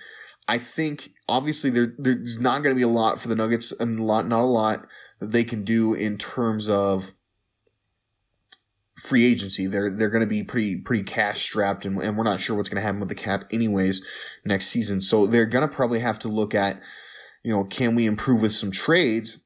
[0.46, 3.98] I think obviously there, there's not going to be a lot for the Nuggets and
[3.98, 4.86] a lot, not a lot
[5.18, 7.12] that they can do in terms of
[9.02, 9.66] free agency.
[9.66, 12.68] They're they're going to be pretty pretty cash strapped, and, and we're not sure what's
[12.68, 14.06] going to happen with the cap anyways
[14.44, 15.00] next season.
[15.00, 16.80] So they're going to probably have to look at,
[17.42, 19.40] you know, can we improve with some trades?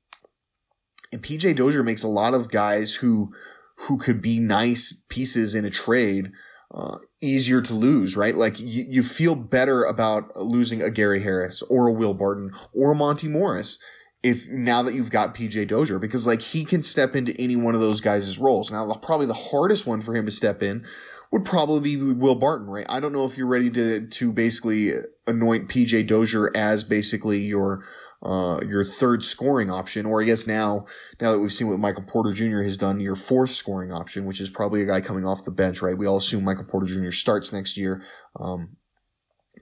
[1.11, 3.33] And PJ Dozier makes a lot of guys who
[3.81, 6.33] who could be nice pieces in a trade
[6.75, 8.35] uh, easier to lose, right?
[8.35, 12.93] Like you, you feel better about losing a Gary Harris or a Will Barton or
[12.93, 13.79] a Monte Morris
[14.27, 17.77] if now that you've got PJ Dozier because like he can step into any one
[17.77, 18.73] of those guys' roles.
[18.73, 20.85] Now probably the hardest one for him to step in
[21.31, 22.87] would probably be Will Barton, right?
[22.89, 24.95] I don't know if you're ready to to basically
[25.29, 27.85] anoint PJ Dozier as basically your
[28.21, 30.87] uh, your third scoring option, or I guess now
[31.21, 32.63] now that we've seen what Michael Porter Jr.
[32.63, 35.81] has done, your fourth scoring option, which is probably a guy coming off the bench,
[35.81, 35.97] right?
[35.97, 37.13] We all assume Michael Porter Jr.
[37.13, 38.03] starts next year.
[38.41, 38.77] Um,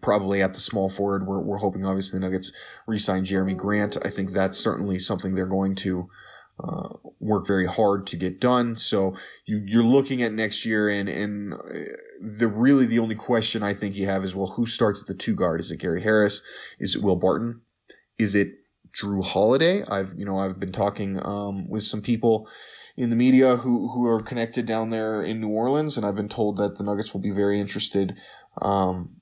[0.04, 1.26] probably at the small forward.
[1.26, 2.52] We're, we're hoping obviously the Nuggets
[2.86, 3.96] re-sign Jerami Grant.
[4.04, 6.08] I think that's certainly something they're going to
[6.62, 8.76] uh, work very hard to get done.
[8.76, 11.58] So you, you're looking at next year and, and uh,
[12.20, 15.14] the really the only question I think you have is, well, who starts at the
[15.14, 15.60] two guard?
[15.60, 16.42] Is it Gary Harris?
[16.78, 17.62] Is it Will Barton?
[18.18, 18.48] Is it
[18.92, 19.84] Jrue Holiday?
[19.88, 22.46] I've, you know, I've been talking, um, with some people
[22.96, 26.28] in the media who, who are connected down there in New Orleans, and I've been
[26.28, 28.14] told that the Nuggets will be very interested,
[28.62, 29.16] um,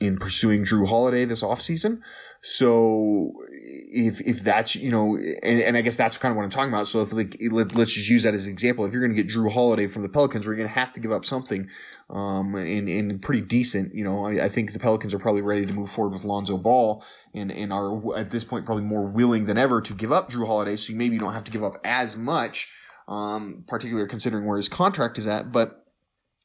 [0.00, 2.00] in pursuing Jrue Holiday this offseason.
[2.42, 6.50] So if if that's you know, and, and I guess that's kind of what I'm
[6.50, 6.86] talking about.
[6.86, 8.84] So if like let, us just use that as an example.
[8.84, 11.00] If you're going to get Jrue Holiday from the Pelicans, we're going to have to
[11.00, 11.68] give up something,
[12.10, 13.94] um, and and pretty decent.
[13.94, 16.56] You know, I, I, think the Pelicans are probably ready to move forward with Lonzo
[16.56, 20.30] Ball, and and are at this point probably more willing than ever to give up
[20.30, 20.76] Jrue Holiday.
[20.76, 22.70] So maybe you don't have to give up as much,
[23.08, 25.85] um, particularly considering where his contract is at, but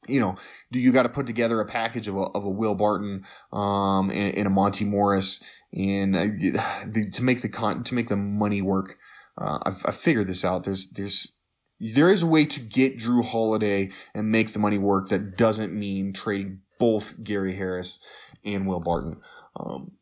[0.08, 0.36] you know,
[0.70, 4.10] do you got to put together a package of a, of a Will Barton, um,
[4.10, 6.24] and, and a Monte Morris and uh,
[6.86, 8.98] the, to make the con, to make the money work.
[9.38, 10.64] Uh, I've, I've figured this out.
[10.64, 11.38] There's, there's,
[11.80, 15.72] there is a way to get Jrue Holiday and make the money work that doesn't
[15.72, 18.04] mean trading both Gary Harris
[18.44, 19.20] and Will Barton.
[19.56, 19.92] Um,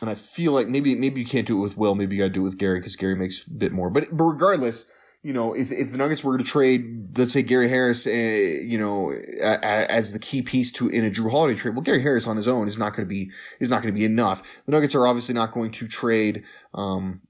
[0.00, 1.94] and I feel like maybe, maybe you can't do it with Will.
[1.94, 3.90] Maybe you got to do it with Gary because Gary makes a bit more.
[3.90, 4.90] But, but regardless,
[5.22, 8.78] you know, if, if the Nuggets were to trade, let's say Gary Harris, uh, you
[8.78, 12.36] know, as the key piece to in a Jrue Holiday trade, well, Gary Harris on
[12.36, 14.62] his own is not going to be is not going to be enough.
[14.64, 16.44] The Nuggets are obviously not going to trade.
[16.72, 17.22] Um,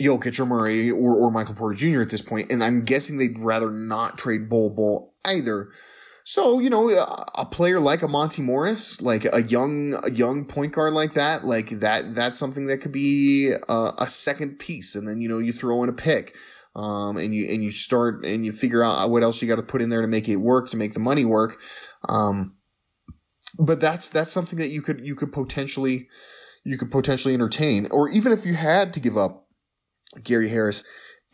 [0.00, 2.02] Jokic or Murray or, or Michael Porter Jr.
[2.02, 5.70] at this point, and I'm guessing they'd rather not trade Bol Bol either.
[6.22, 6.90] So you know,
[7.34, 11.44] a player like a Monte Morris, like a young a young point guard like that,
[11.44, 15.38] like that that's something that could be a, a second piece, and then you know
[15.38, 16.36] you throw in a pick
[16.78, 19.62] um, and you and you start and you figure out what else you got to
[19.64, 21.60] put in there to make it work to make the money work.
[22.08, 22.54] Um,
[23.58, 26.08] but that's that's something that you could you could potentially
[26.64, 29.48] you could potentially entertain, or even if you had to give up
[30.22, 30.84] Gary Harris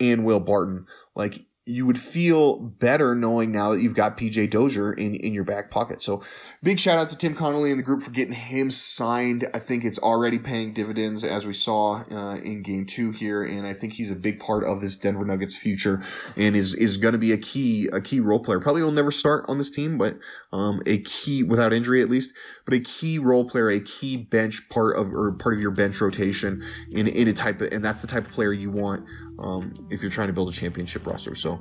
[0.00, 4.92] and Will Barton, like you would feel better knowing now that you've got PJ Dozier
[4.92, 6.02] in, in your back pocket.
[6.02, 6.22] So
[6.62, 9.48] big shout out to Tim Connelly and the group for getting him signed.
[9.54, 13.42] I think it's already paying dividends as we saw uh, in game two here.
[13.42, 16.02] And I think he's a big part of this Denver Nuggets future
[16.36, 18.60] and is, is going to be a key, a key role player.
[18.60, 20.18] Probably will never start on this team, but,
[20.52, 22.32] um, a key without injury at least,
[22.66, 25.98] but a key role player, a key bench part of, or part of your bench
[25.98, 29.06] rotation in, in a type of, and that's the type of player you want,
[29.38, 31.34] um, if you're trying to build a championship roster.
[31.34, 31.60] So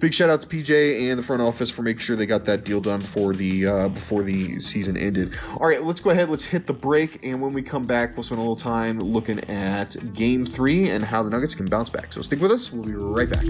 [0.00, 2.64] big shout out to PJ and the front office for making sure they got that
[2.64, 5.32] deal done for the uh, before the season ended.
[5.60, 6.28] All right, let's go ahead.
[6.28, 9.40] Let's hit the break, and when we come back, we'll spend a little time looking
[9.48, 12.12] at Game Three and how the Nuggets can bounce back.
[12.12, 12.72] So stick with us.
[12.72, 13.44] We'll be right back.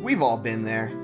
[0.00, 1.03] We've all been there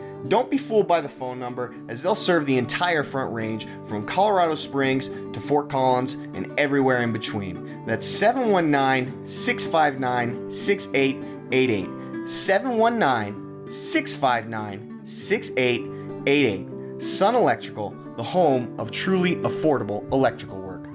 [0.27, 4.05] don't be fooled by the phone number, as they'll serve the entire Front Range from
[4.05, 7.85] Colorado Springs to Fort Collins and everywhere in between.
[7.85, 12.29] That's 719 659 6888.
[12.29, 17.03] 719 659 6888.
[17.03, 20.87] Sun Electrical, the home of truly affordable electrical work.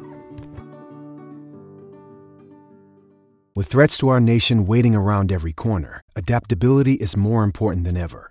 [3.56, 8.30] With threats to our nation waiting around every corner, adaptability is more important than ever.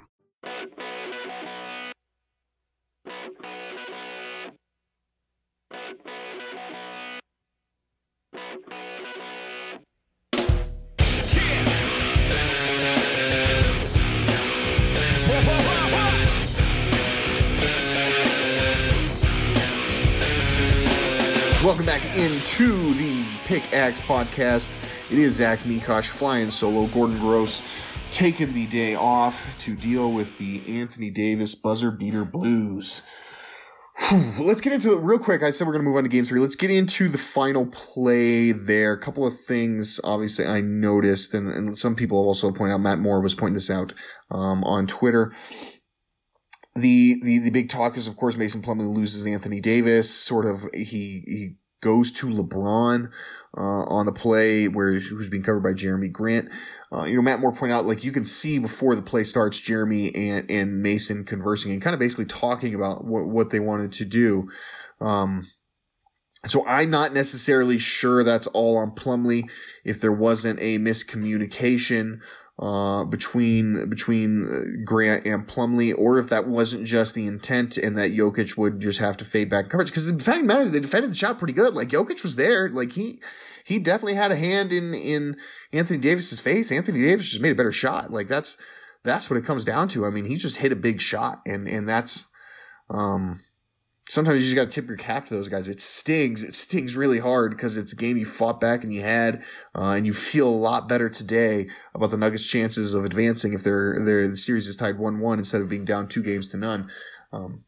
[21.71, 24.73] Welcome back into the Pickaxe podcast.
[25.09, 26.85] It is Zach Mikosh flying solo.
[26.87, 27.65] Gordon Gross
[28.11, 33.03] taking the day off to deal with the Anthony Davis buzzer beater blues.
[34.37, 35.43] Let's get into it real quick.
[35.43, 36.41] I said we're going to move on to game three.
[36.41, 38.91] Let's get into the final play there.
[38.91, 42.99] A couple of things, obviously, I noticed, and, and some people also point out, Matt
[42.99, 43.93] Moore was pointing this out
[44.29, 45.31] um, on Twitter
[46.75, 50.09] the, the the big talk is of course Mason Plumlee loses Anthony Davis.
[50.09, 53.09] Sort of he he goes to LeBron
[53.57, 56.49] uh, on the play where who's being covered by Jerami Grant.
[56.91, 59.59] Uh, you know, Matt Moore pointed out like you can see before the play starts,
[59.59, 63.91] Jerami and and Mason conversing and kind of basically talking about what what they wanted
[63.93, 64.49] to do.
[64.99, 65.47] Um,
[66.45, 69.49] so I'm not necessarily sure that's all on Plumlee.
[69.83, 72.19] If there wasn't a miscommunication
[72.61, 77.97] uh, between between uh, Grant and Plumlee, or if that wasn't just the intent and
[77.97, 79.89] that Jokic would just have to fade back coverage.
[79.89, 81.73] Because the fact of the matter is, they defended the shot pretty good.
[81.73, 83.19] Like Jokic was there, like he
[83.65, 85.37] he definitely had a hand in in
[85.73, 86.71] Anthony Davis's face.
[86.71, 88.11] Anthony Davis just made a better shot.
[88.11, 88.57] Like that's
[89.03, 90.05] that's what it comes down to.
[90.05, 92.27] I mean, he just hit a big shot, and and that's
[92.91, 93.39] um
[94.11, 95.69] sometimes you just got to tip your cap to those guys.
[95.69, 96.43] It stings.
[96.43, 99.41] It stings really hard because it's a game you fought back and you had,
[99.73, 103.63] uh, and you feel a lot better today about the Nuggets' chances of advancing if
[103.63, 106.57] they're, they're the series is tied one one instead of being down two games to
[106.57, 106.91] none.
[107.31, 107.63] Um,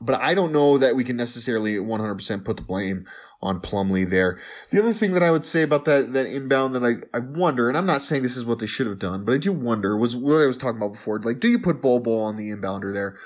[0.00, 3.06] but I don't know that we can necessarily 100% put the blame
[3.40, 4.40] on Plumlee there.
[4.70, 7.68] The other thing that I would say about that that inbound that I, I wonder,
[7.68, 9.96] and I'm not saying this is what they should have done, but I do wonder
[9.96, 11.20] was what I was talking about before.
[11.20, 13.16] Like, do you put Bol Bol on the inbounder there?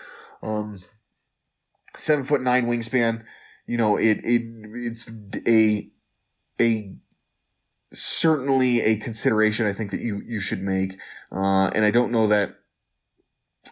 [0.43, 0.79] Um,
[1.97, 3.25] seven foot nine wingspan.
[3.67, 4.43] You know, it it
[4.75, 5.11] it's
[5.47, 5.91] a
[6.61, 6.95] a
[7.93, 10.99] certainly a consideration I think that you you should make.
[11.33, 12.57] Uh, and I don't know that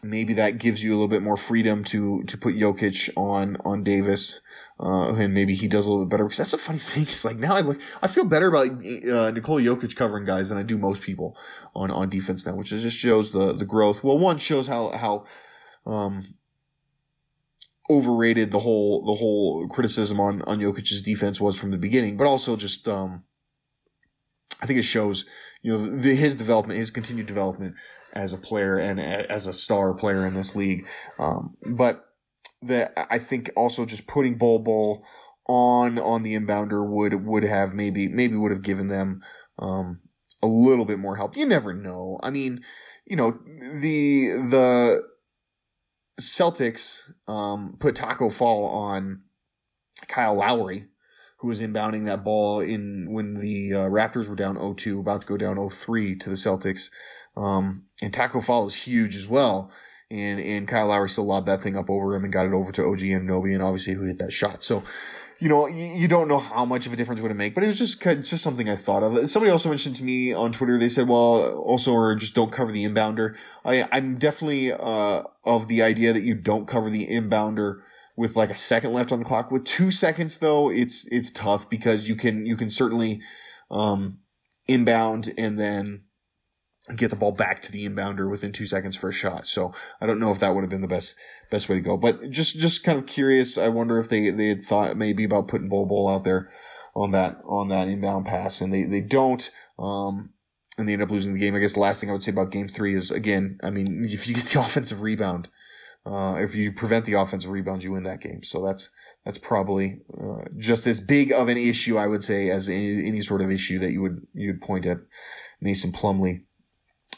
[0.02, 3.82] maybe that gives you a little bit more freedom to to put Jokic on on
[3.82, 4.40] Davis.
[4.80, 7.04] Uh, and maybe he does a little bit better because that's a funny thing.
[7.04, 10.58] It's like now I look, I feel better about uh, Nikola Jokic covering guys than
[10.58, 11.36] I do most people
[11.74, 14.02] on on defense now, which just shows the the growth.
[14.02, 15.26] Well, one shows how how
[15.86, 16.24] um,
[17.90, 22.26] overrated the whole the whole criticism on on Jokic's defense was from the beginning, but
[22.26, 23.24] also just um,
[24.62, 25.26] I think it shows
[25.62, 27.74] you know the, his development, his continued development
[28.12, 30.86] as a player and as a star player in this league.
[31.18, 32.06] Um, but
[32.62, 35.04] that I think also just putting Bol Bol
[35.46, 39.22] on on the inbounder would would have maybe maybe would have given them
[39.58, 40.00] um,
[40.42, 41.36] a little bit more help.
[41.36, 42.18] You never know.
[42.22, 42.62] I mean,
[43.04, 45.02] you know the the
[46.20, 49.22] Celtics um, put Tacko Fall on
[50.08, 50.86] Kyle Lowry,
[51.38, 55.26] who was inbounding that ball in when the uh, Raptors were down 0-2, about to
[55.26, 56.90] go down 0-3 to the Celtics.
[57.36, 59.70] Um, and Tacko Fall is huge as well.
[60.10, 62.70] And and Kyle Lowry still lobbed that thing up over him and got it over
[62.72, 64.62] to OG Anunoby, and obviously who hit that shot.
[64.62, 64.84] So
[65.40, 67.66] you know, you, don't know how much of a difference it would make, but it
[67.66, 69.28] was just just something I thought of.
[69.28, 70.78] Somebody also mentioned to me on Twitter.
[70.78, 75.68] They said, "Well, also, or just don't cover the inbounder." I I'm definitely uh, of
[75.68, 77.80] the idea that you don't cover the inbounder
[78.16, 79.50] with like a second left on the clock.
[79.50, 83.20] With two seconds though, it's it's tough because you can you can certainly
[83.70, 84.18] um,
[84.68, 86.00] inbound and then
[86.96, 89.46] get the ball back to the inbounder within two seconds for a shot.
[89.46, 91.16] So I don't know if that would have been the best
[91.54, 91.96] best way to go.
[91.96, 93.56] But just just kind of curious.
[93.56, 96.50] I wonder if they they had thought maybe about putting Bol Bol out there
[96.94, 99.50] on that on that inbound pass, and they they don't.
[99.78, 100.30] Um,
[100.76, 101.54] and they end up losing the game.
[101.54, 104.04] I guess the last thing I would say about Game Three is again, I mean,
[104.04, 105.48] if you get the offensive rebound,
[106.04, 108.42] uh, if you prevent the offensive rebound, you win that game.
[108.42, 108.90] So that's
[109.24, 113.20] that's probably uh, just as big of an issue, I would say, as any, any
[113.20, 114.98] sort of issue that you would you would point at
[115.60, 116.44] Mason Plumlee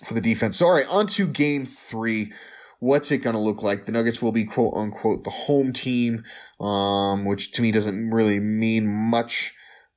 [0.05, 0.59] for the defense.
[0.59, 2.33] So, all right, on to Game Three
[2.79, 3.85] what's it going to look like?
[3.85, 6.25] The Nuggets will be quote unquote the home team,
[6.61, 9.53] um, which to me doesn't really mean much.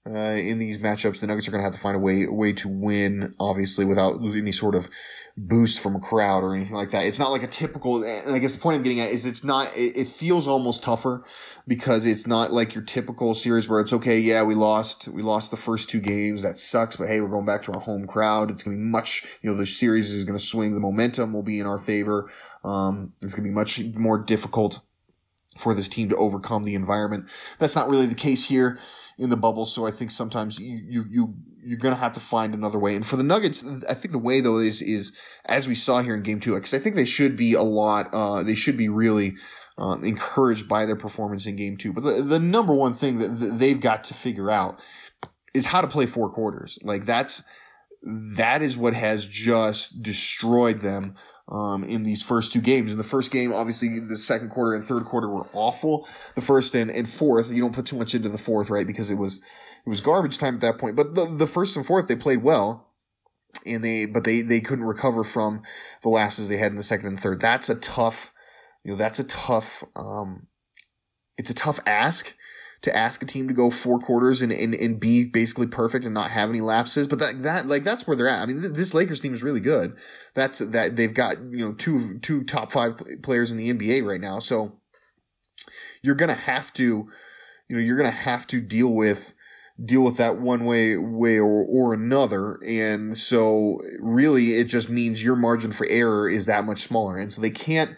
[0.08, 2.54] Uh, in these matchups, the Nuggets are going to have to find a way way
[2.54, 4.90] to win, obviously, without losing any sort of
[5.36, 7.06] boost from a crowd or anything like that.
[7.06, 8.04] It's not like a typical.
[8.04, 9.76] And I guess the point I'm getting at is it's not.
[9.76, 11.24] It, it feels almost tougher
[11.68, 14.20] because it's not like your typical series where it's okay.
[14.20, 15.10] Yeah, we lost.
[15.10, 16.44] We lost the first two games.
[16.44, 16.96] That sucks.
[16.96, 18.52] But hey, we're going back to our home crowd.
[18.52, 19.26] It's going to be much.
[19.42, 20.74] You know, the series is going to swing.
[20.74, 22.30] The momentum will be in our favor.
[22.64, 24.80] Um, it's going to be much more difficult
[25.58, 27.28] for this team to overcome the environment.
[27.58, 28.80] That's not really the case here
[29.20, 29.66] in the bubble.
[29.66, 32.96] So I think sometimes you you you you're gonna have to find another way.
[32.96, 35.16] And for the Nuggets, I think the way though is is
[35.46, 38.10] as we saw here in Game Two, because I think they should be a lot.
[38.14, 39.36] Uh, they should be really.
[39.82, 41.94] Uh, encouraged by their performance in game two.
[41.94, 44.82] But the, the number one thing that they've got to figure out
[45.54, 46.78] is how to play four quarters.
[46.84, 47.44] Like that's,
[48.04, 51.16] that is what has just destroyed them
[51.50, 52.92] um, in these first two games.
[52.92, 56.08] In the first game, obviously, the second quarter and third quarter were awful.
[56.36, 58.88] The first and, and fourth, you don't put too much into the fourth, right?
[58.88, 59.38] Because it was
[59.86, 60.96] it was garbage time at that point.
[60.96, 62.86] But the, the first and fourth, they played well.
[63.66, 65.64] And they, but they, they couldn't recover from
[66.04, 67.42] the lapses they had in the second and third.
[67.42, 68.32] That's a tough,
[68.84, 70.48] you know, that's a tough, um,
[71.36, 72.34] it's a tough ask
[72.82, 76.14] to ask a team to go four quarters and, and, and be basically perfect and
[76.14, 77.08] not have any lapses.
[77.08, 78.42] But that, that, like, that's where they're at.
[78.42, 79.98] I mean, th- this Lakers team is really good.
[80.34, 84.22] That's that they've got, you know, two, two top five players in the NBA right
[84.22, 84.40] now.
[84.40, 84.80] So
[86.02, 86.84] you're going to have to,
[87.68, 89.34] you know, you're going to have to deal with,
[89.84, 95.24] deal with that one way way or, or another and so really it just means
[95.24, 97.96] your margin for error is that much smaller and so they can't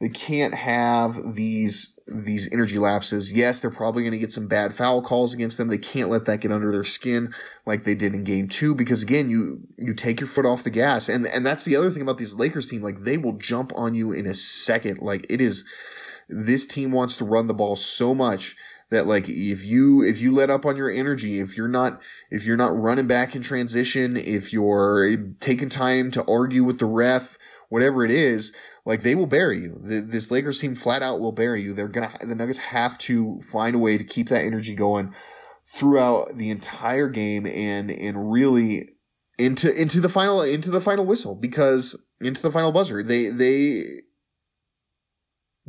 [0.00, 3.32] they can't have these these energy lapses.
[3.32, 5.68] Yes, they're probably going to get some bad foul calls against them.
[5.68, 7.32] They can't let that get under their skin
[7.64, 10.70] like they did in game 2 because again, you you take your foot off the
[10.70, 11.08] gas.
[11.08, 13.94] And and that's the other thing about these Lakers team like they will jump on
[13.94, 14.98] you in a second.
[14.98, 15.64] Like it is
[16.28, 18.56] this team wants to run the ball so much
[18.90, 22.00] that like if you if you let up on your energy if you're not
[22.30, 26.86] if you're not running back in transition if you're taking time to argue with the
[26.86, 27.38] ref
[27.68, 29.80] whatever it is like they will bury you.
[29.82, 31.72] The, this Lakers team flat out will bury you.
[31.72, 35.14] They're gonna the Nuggets have to find a way to keep that energy going
[35.64, 38.90] throughout the entire game and and really
[39.38, 44.02] into into the final into the final whistle because into the final buzzer they they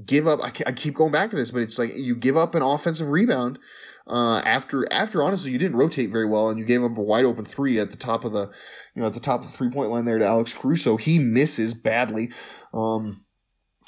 [0.03, 2.61] give up I, keep going back to this but it's like you give up an
[2.61, 3.59] offensive rebound
[4.07, 7.25] uh, after after honestly you didn't rotate very well and you gave up a wide
[7.25, 8.51] open three at the top of the
[8.93, 11.17] you know at the top of the three point line there to Alex Caruso he
[11.17, 12.31] misses badly
[12.73, 13.25] um,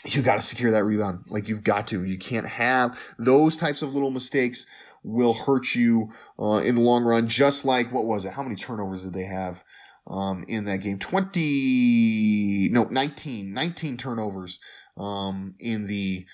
[0.05, 1.26] you got to secure that rebound.
[1.30, 2.03] Like you've got to.
[2.03, 4.66] You can't have those types of little mistakes
[5.03, 7.28] will hurt you uh, in the long run.
[7.28, 8.34] Just like what was it?
[8.34, 9.64] How many turnovers did they have
[10.08, 10.99] um, in that game?
[10.99, 14.60] Twenty, no, 19, 19 turnovers
[14.98, 16.26] um, in the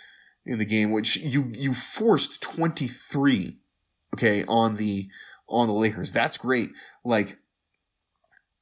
[0.45, 3.57] in the game, which you you forced twenty three.
[4.14, 5.09] Okay, on the
[5.47, 6.11] on the Lakers.
[6.11, 6.72] That's great.
[7.03, 7.38] Like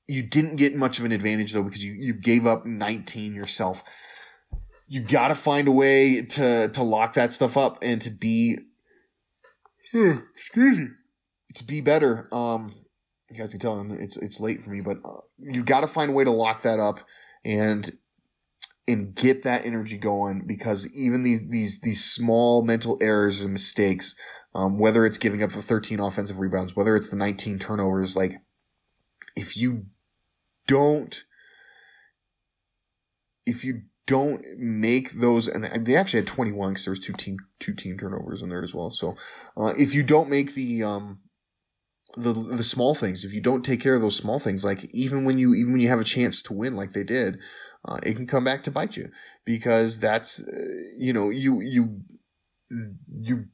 [0.08, 3.84] you didn't get much of an advantage though because you, you gave up 19 yourself.
[4.88, 8.58] You got to find a way to to lock that stuff up and to be
[9.92, 10.88] hmm, excuse me
[11.56, 12.28] to be better.
[12.34, 12.74] Um,
[13.30, 15.88] you guys can tell him it's it's late for me, but uh, you got to
[15.88, 17.00] find a way to lock that up
[17.46, 17.90] and
[18.88, 24.16] and get that energy going because even these these these small mental errors and mistakes,
[24.56, 28.42] um, whether it's giving up the 13 offensive rebounds, whether it's the 19 turnovers, like
[29.36, 29.86] if you
[30.68, 31.24] don't
[33.46, 37.38] if you don't make those and they actually had 21 because there was two team
[37.60, 38.92] two team turnovers in there as well.
[38.92, 39.16] So
[39.56, 41.20] uh, if you don't make the um
[42.18, 45.24] the the small things if you don't take care of those small things like even
[45.24, 47.40] when you even when you have a chance to win like they did
[47.86, 49.10] uh, it can come back to bite you
[49.46, 50.52] because that's uh,
[50.98, 52.02] you know you you
[53.20, 53.46] you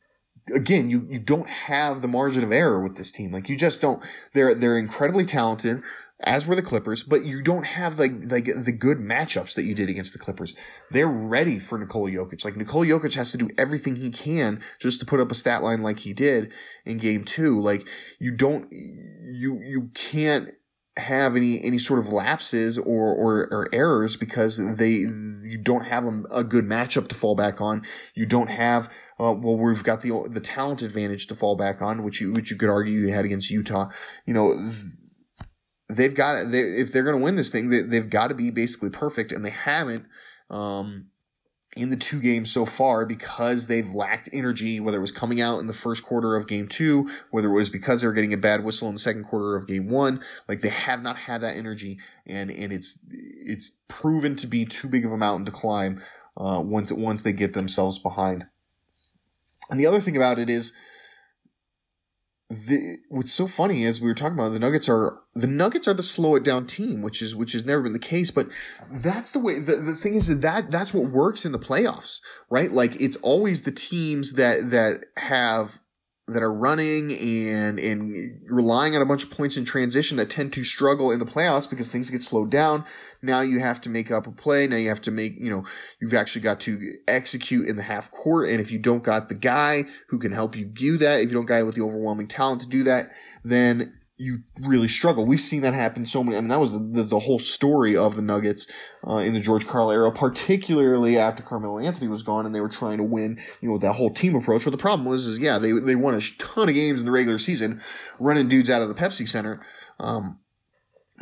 [0.53, 3.81] again you you don't have the margin of error with this team like you just
[3.81, 4.03] don't
[4.33, 5.81] they're they're incredibly talented
[6.21, 9.75] as were the Clippers, but you don't have like like the good matchups that you
[9.75, 10.55] did against the Clippers.
[10.89, 12.43] They're ready for Nikola Jokic.
[12.43, 15.61] Like Nikola Jokic has to do everything he can just to put up a stat
[15.61, 16.51] line like he did
[16.85, 17.59] in game two.
[17.59, 17.87] Like
[18.19, 20.49] you don't you you can't
[20.97, 26.05] have any any sort of lapses or, or, or errors because they you don't have
[26.05, 27.83] a, a, good matchup to fall back on.
[28.13, 28.87] You don't have
[29.19, 32.51] uh, well we've got the the talent advantage to fall back on, which you which
[32.51, 33.89] you could argue you had against Utah.
[34.25, 34.71] You know
[35.89, 38.49] they've got they, if they're going to win this thing, they, they've got to be
[38.49, 40.05] basically perfect, and they haven't
[40.49, 41.07] um,
[41.77, 44.79] in the two games so far because they've lacked energy.
[44.79, 47.69] Whether it was coming out in the first quarter of game two, whether it was
[47.69, 50.61] because they were getting a bad whistle in the second quarter of game one, like
[50.61, 55.05] they have not had that energy, and and it's it's proven to be too big
[55.05, 56.01] of a mountain to climb
[56.35, 58.45] uh, once once they get themselves behind.
[59.69, 60.73] And the other thing about it is
[62.49, 65.93] the what's so funny is we were talking about the Nuggets are the Nuggets are
[65.93, 68.31] the slow it down team, which is which has never been the case.
[68.31, 68.47] But
[68.89, 69.59] that's the way.
[69.59, 72.71] The, the thing is that, that that's what works in the playoffs, right?
[72.71, 75.81] Like it's always the teams that that have
[76.29, 80.51] that are running and and relying on a bunch of points in transition that tend
[80.51, 82.83] to struggle in the playoffs because things get slowed down.
[83.21, 84.67] Now you have to make up a play.
[84.67, 85.63] Now you have to make, you know,
[86.01, 88.49] you've actually got to execute in the half court.
[88.49, 91.33] And if you don't got the guy who can help you do that, if you
[91.33, 93.11] don't got with the overwhelming talent to do that,
[93.45, 95.25] then you really struggle.
[95.25, 96.37] We've seen that happen so many.
[96.37, 98.67] I mean, that was the, the, the whole story of the Nuggets
[99.07, 102.69] uh, in the George Karl era, particularly after Carmelo Anthony was gone and they were
[102.69, 104.63] trying to win, you know, that whole team approach.
[104.63, 107.11] But the problem was, is yeah, they they won a ton of games in the
[107.11, 107.79] regular season,
[108.19, 109.63] running dudes out of the Pepsi Center.
[109.99, 110.39] Um,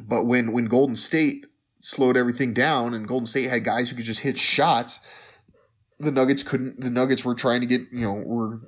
[0.02, 1.46] but when when Golden State
[1.82, 5.02] slowed everything down and Golden State had guys who could just hit shots,
[6.00, 6.80] the Nuggets couldn't.
[6.80, 8.62] The Nuggets were trying to get, you know, were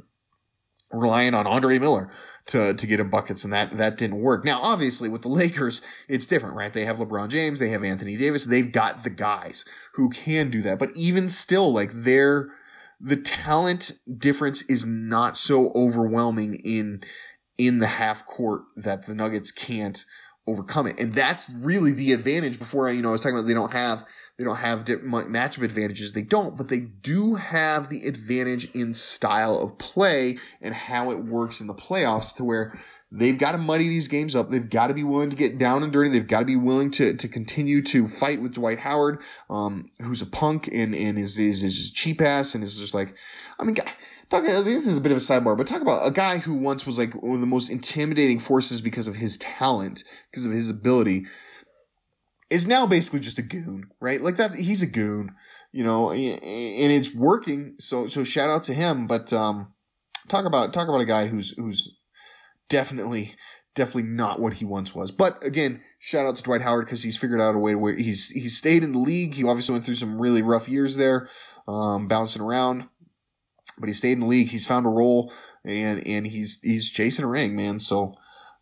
[0.92, 2.12] relying on Andre Miller
[2.48, 4.44] to to get him buckets, and that that didn't work.
[4.44, 6.72] Now, obviously, with the Lakers, it's different, right?
[6.72, 10.62] They have LeBron James, they have Anthony Davis, they've got the guys who can do
[10.64, 10.80] that.
[10.80, 12.50] But even still, like they're
[13.00, 17.04] the talent difference is not so overwhelming in
[17.58, 20.04] in the half court that the Nuggets can't
[20.48, 22.60] overcome it, and that's really the advantage.
[22.60, 24.06] Before I, you know, I was talking about they don't have
[24.38, 26.14] they don't have matchup advantages.
[26.14, 31.26] They don't, but they do have the advantage in style of play and how it
[31.26, 32.80] works in the playoffs to where
[33.12, 34.50] they've got to muddy these games up.
[34.50, 36.12] They've got to be willing to get down and dirty.
[36.12, 40.22] They've got to be willing to, to continue to fight with Dwight Howard, um, who's
[40.22, 43.16] a punk and, and is, is, is cheap ass and is just like,
[43.60, 43.76] I mean,
[44.30, 46.86] talk, this is a bit of a sidebar, but talk about a guy who once
[46.86, 50.70] was like one of the most intimidating forces because of his talent, because of his
[50.70, 51.26] ability
[52.50, 54.22] is now basically just a goon, right?
[54.22, 55.36] Like that, he's a goon,
[55.72, 57.76] you know, and it's working.
[57.80, 59.08] So, so shout out to him.
[59.08, 59.74] But um,
[60.28, 61.98] talk about talk about a guy who's who's
[62.70, 63.36] definitely
[63.76, 65.12] definitely not what he once was.
[65.12, 68.30] But again, shout out to Dwight Howard because he's figured out a way where he's
[68.30, 69.36] he's stayed in the league.
[69.36, 71.30] He obviously went through some really rough years there,
[71.68, 72.88] um, bouncing around,
[73.78, 74.50] but he stayed in the league.
[74.50, 75.34] He's found a role,
[75.66, 77.80] and and he's he's chasing a ring, man.
[77.80, 78.14] So.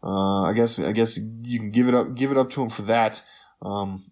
[0.03, 2.69] Uh, I guess I guess you can give it up give it up to him
[2.69, 3.23] for that.
[3.65, 4.03] Um,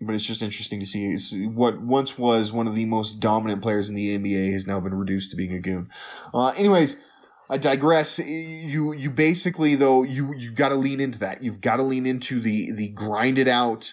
[0.00, 3.88] but it's just interesting to see what once was one of the most dominant players
[3.88, 5.90] in the NBA has now been reduced to being a goon.
[6.32, 7.02] Uh, anyways,
[7.50, 8.20] I digress.
[8.20, 11.42] You you basically though you you got to lean into that.
[11.42, 13.92] You've got to lean into the the grinded out,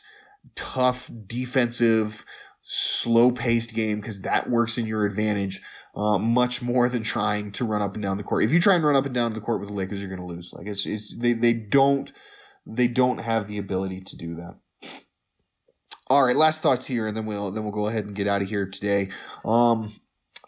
[0.53, 2.23] tough defensive,
[2.61, 5.61] slow paced game because that works in your advantage.
[5.95, 8.43] Uh, much more than trying to run up and down the court.
[8.43, 10.19] If you try and run up and down the court with the Lakers, you're going
[10.19, 10.51] to lose.
[10.53, 12.11] Like it's, it's they they don't
[12.67, 14.57] they don't have the ability to do that.
[16.07, 18.41] All right, last thoughts here, and then we'll then we'll go ahead and get out
[18.41, 19.09] of here today.
[19.43, 19.91] Um,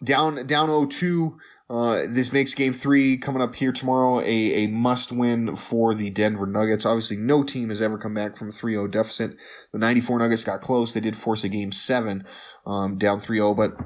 [0.02, 1.36] down down 0-2.
[1.70, 6.08] Uh, this makes game three coming up here tomorrow a, a must win for the
[6.08, 6.86] Denver Nuggets.
[6.86, 9.36] Obviously, no team has ever come back from a 3 0 deficit.
[9.72, 10.94] The 94 Nuggets got close.
[10.94, 12.24] They did force a game seven
[12.64, 13.76] um, down 3 0, but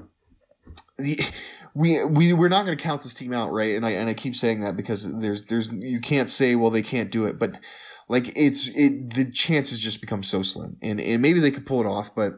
[0.97, 1.21] the,
[1.75, 3.75] we, we, we're not going to count this team out, right?
[3.75, 6.83] And I, and I keep saying that because there's, there's, you can't say, well, they
[6.83, 7.59] can't do it, but
[8.13, 10.77] like it's it the chances just become so slim.
[10.83, 12.35] And and maybe they could pull it off, but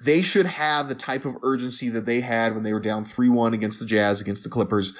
[0.00, 3.52] they should have the type of urgency that they had when they were down 3-1
[3.52, 4.94] against the Jazz, against the Clippers,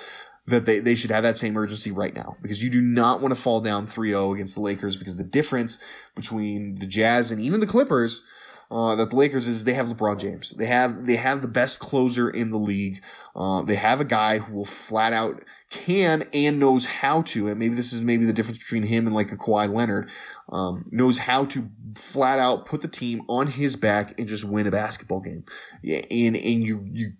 [0.46, 3.32] that they, they should have that same urgency right now because you do not want
[3.32, 5.78] to fall down 3-0 against the Lakers because the difference
[6.16, 8.24] between the Jazz and even the Clippers–
[8.70, 10.50] uh, that the Lakers is they have LeBron James.
[10.50, 13.02] They have they have the best closer in the league.
[13.34, 17.48] Uh, they have a guy who will flat out can and knows how to.
[17.48, 20.10] And maybe this is maybe the difference between him and like a Kawhi Leonard.
[20.50, 24.66] Um, knows how to flat out put the team on his back and just win
[24.66, 25.44] a basketball game.
[25.82, 27.12] And and you you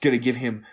[0.00, 0.64] gonna give him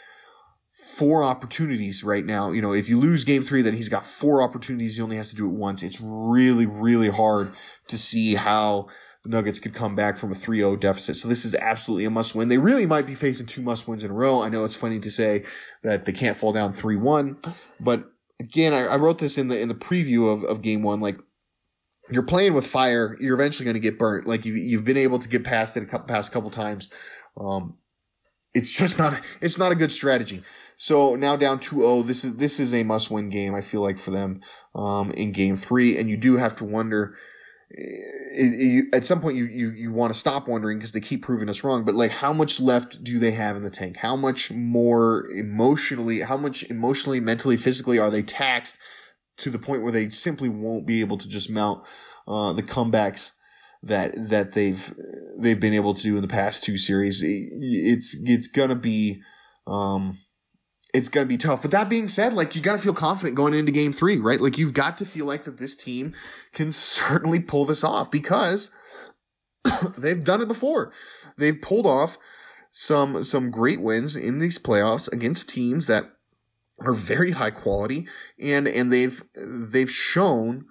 [0.72, 2.51] four opportunities right now.
[2.51, 4.97] You know, if you lose game three, then he's got four opportunities.
[4.97, 5.82] He only has to do it once.
[5.82, 7.53] It's really, really hard
[7.88, 8.88] to see how
[9.24, 11.15] the Nuggets could come back from a 3-0 deficit.
[11.15, 12.47] So this is absolutely a must win.
[12.47, 14.41] They really might be facing two must wins in a row.
[14.41, 15.43] I know it's funny to say
[15.84, 19.67] that they can't fall down 3-1, but again, I, I wrote this in the in
[19.67, 21.17] the preview of, of game one, like
[22.09, 24.28] you're playing with fire, you're eventually going to get burnt.
[24.28, 26.89] Like you've, you've been able to get past it a couple, past couple times.
[27.38, 27.78] Um,
[28.53, 30.43] it's just not, it's not a good strategy.
[30.76, 33.55] So now down 2-0, this is, this is a must win game.
[33.55, 34.41] I feel like for them,
[34.76, 35.97] um, in game three.
[35.97, 37.15] And you do have to wonder,
[37.74, 41.24] it, it, at some point you you, you want to stop wondering because they keep
[41.24, 43.97] proving us wrong but like how much left do they have in the tank?
[43.97, 48.78] How much more emotionally how much emotionally mentally physically are they taxed
[49.38, 51.84] to the point where they simply won't be able to just mount
[52.28, 53.32] uh, the comebacks
[53.84, 54.93] that that they've
[55.38, 57.24] they've been able to do in the past two series?
[57.24, 59.22] It's it's gonna be
[59.67, 60.17] um
[60.93, 61.61] it's going to be tough.
[61.61, 64.41] But that being said, like you got to feel confident going into game three, right?
[64.41, 66.13] Like you've got to feel like that this team
[66.51, 68.71] can certainly pull this off because
[69.97, 70.91] they've done it before.
[71.37, 72.17] They've pulled off
[72.71, 76.11] some some great wins in these playoffs against teams that
[76.79, 78.07] are very high quality
[78.39, 80.65] and and they've they've shown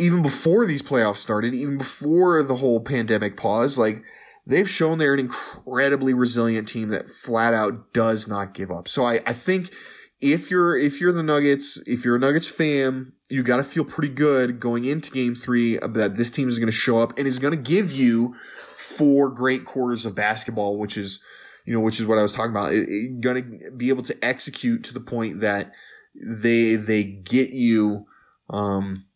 [0.00, 4.02] even before these playoffs started, even before the whole pandemic pause, like
[4.46, 8.88] they've shown they're an incredibly resilient team that flat out does not give up.
[8.88, 9.72] So I, I think
[10.20, 13.84] if you're if you're the Nuggets, if you're a Nuggets fan, you got to feel
[13.84, 17.26] pretty good going into Game Three that this team is going to show up and
[17.26, 18.34] is going to give you
[18.76, 21.22] four great quarters of basketball, which is
[21.64, 22.72] you know which is what I was talking about.
[23.20, 25.72] Going to be able to execute to the point that
[26.14, 28.06] they they get you.
[28.50, 29.06] Um,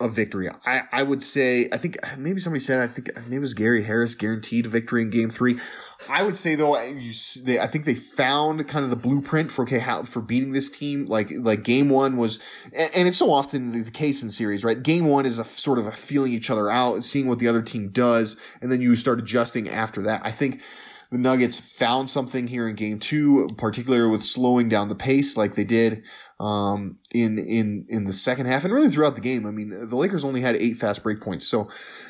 [0.00, 0.48] a victory.
[0.66, 3.84] I, I would say, I think maybe somebody said, I think maybe it was Gary
[3.84, 5.58] Harris guaranteed victory in game three.
[6.08, 7.12] I would say though, you,
[7.44, 10.70] they, I think they found kind of the blueprint for, okay, how, for beating this
[10.70, 11.06] team.
[11.06, 12.40] Like, like game one was,
[12.72, 14.82] and, and it's so often the case in series, right?
[14.82, 17.62] Game one is a sort of a feeling each other out, seeing what the other
[17.62, 20.22] team does, and then you start adjusting after that.
[20.24, 20.62] I think,
[21.10, 25.56] the Nuggets found something here in game two, particularly with slowing down the pace like
[25.56, 26.02] they did
[26.38, 29.44] um, in in in the second half and really throughout the game.
[29.44, 31.68] I mean, the Lakers only had eight fast break points, so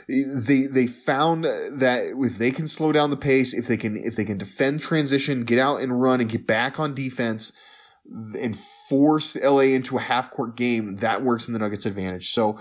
[0.09, 4.17] they they found that if they can slow down the pace, if they can if
[4.17, 7.53] they can defend transition, get out and run, and get back on defense,
[8.39, 12.33] and force LA into a half court game, that works in the Nuggets' advantage.
[12.33, 12.59] So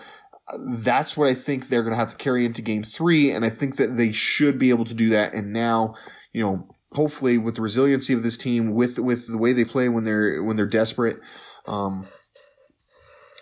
[0.58, 3.32] that's what I think they're going to have to carry into game three.
[3.32, 5.34] And I think that they should be able to do that.
[5.34, 5.96] And now,
[6.34, 9.90] you know, hopefully with the resiliency of this team, with, with the way they play
[9.90, 11.20] when they're, when they're desperate,
[11.66, 12.08] um,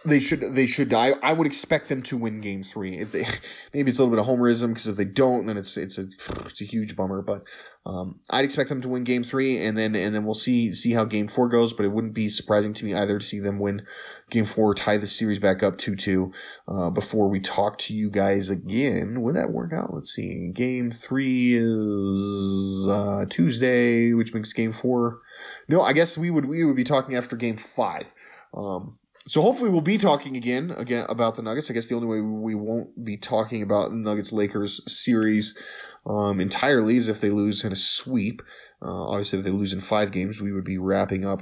[0.07, 2.97] they should they should I, I would expect them to win game three.
[2.97, 3.25] If they
[3.73, 6.07] maybe it's a little bit of homerism because if they don't then it's it's a
[6.45, 7.43] it's a huge bummer but
[7.85, 10.91] um, I'd expect them to win game three and then and then we'll see see
[10.91, 13.59] how game four goes but it wouldn't be surprising to me either to see them
[13.59, 13.85] win
[14.29, 16.33] game four tie the series back up 2-2
[16.67, 19.21] uh, before we talk to you guys again.
[19.21, 19.93] Would that work out?
[19.93, 20.51] Let's see.
[20.53, 25.21] Game three is uh, Tuesday which makes game four
[25.67, 28.13] no I guess we would we would be talking after game five.
[28.53, 28.97] Um,
[29.27, 31.69] so hopefully we'll be talking again again about the Nuggets.
[31.69, 35.57] I guess the only way we won't be talking about the Nuggets Lakers series
[36.05, 38.41] um, entirely is if they lose in a sweep.
[38.79, 41.41] Uh, obviously, if they lose in five games, we would be wrapping up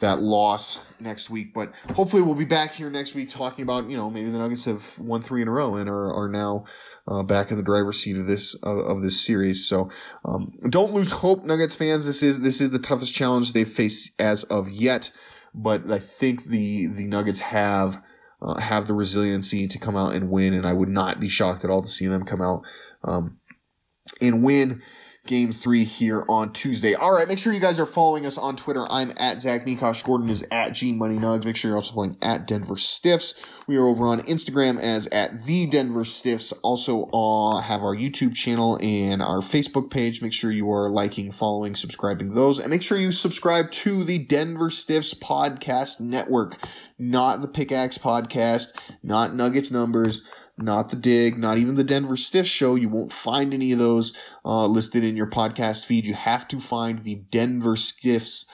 [0.00, 1.54] that loss next week.
[1.54, 4.66] But hopefully, we'll be back here next week talking about you know maybe the Nuggets
[4.66, 6.64] have won three in a row and are are now
[7.08, 9.66] uh, back in the driver's seat of this of, of this series.
[9.66, 9.88] So
[10.24, 12.04] um, don't lose hope, Nuggets fans.
[12.04, 15.10] This is this is the toughest challenge they've faced as of yet
[15.54, 18.02] but I think the the Nuggets have
[18.42, 21.64] uh, have the resiliency to come out and win, and I would not be shocked
[21.64, 22.64] at all to see them come out
[23.04, 23.38] um,
[24.20, 24.82] and win
[25.26, 26.94] game three here on Tuesday.
[26.94, 28.86] All right, make sure you guys are following us on Twitter.
[28.90, 30.04] I'm at Zach Mikosh.
[30.04, 31.44] Gordon is at G Money Nugs.
[31.44, 33.34] Make sure you're also following at Denver Stiffs.
[33.66, 36.52] We are over on Instagram as at the Denver Stiffs.
[36.62, 40.20] Also uh, have our YouTube channel and our Facebook page.
[40.20, 44.18] Make sure you are liking, following, subscribing those, and make sure you subscribe to the
[44.18, 46.56] Denver Stiffs podcast network,
[46.98, 50.22] not the Pickaxe podcast, not Nuggets numbers
[50.56, 52.74] not the dig, not even the Denver Stiff show.
[52.74, 54.12] You won't find any of those
[54.44, 56.06] uh, listed in your podcast feed.
[56.06, 58.46] You have to find the Denver Stiffs,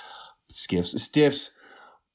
[0.50, 1.50] Skiffs, Stiffs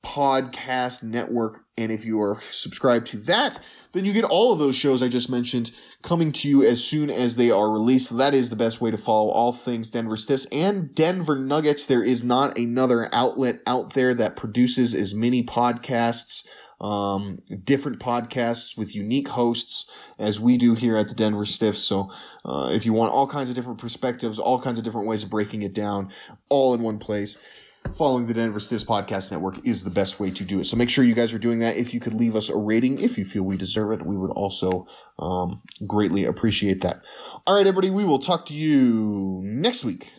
[0.05, 1.65] podcast network.
[1.77, 3.59] And if you are subscribed to that,
[3.91, 5.71] then you get all of those shows I just mentioned
[6.03, 8.09] coming to you as soon as they are released.
[8.09, 11.85] So that is the best way to follow all things Denver Stiffs and Denver Nuggets.
[11.85, 16.45] There is not another outlet out there that produces as many podcasts
[16.81, 21.79] um, different podcasts with unique hosts as we do here at the Denver Stiffs.
[21.79, 22.11] So
[22.43, 25.29] uh, if you want all kinds of different perspectives, all kinds of different ways of
[25.29, 26.11] breaking it down,
[26.49, 27.37] all in one place.
[27.93, 30.63] Following the Denver Stiffs Podcast Network is the best way to do it.
[30.65, 31.77] So make sure you guys are doing that.
[31.77, 34.31] If you could leave us a rating, if you feel we deserve it, we would
[34.31, 34.87] also
[35.19, 37.05] um, greatly appreciate that.
[37.45, 40.11] All right, everybody, we will talk to you next week.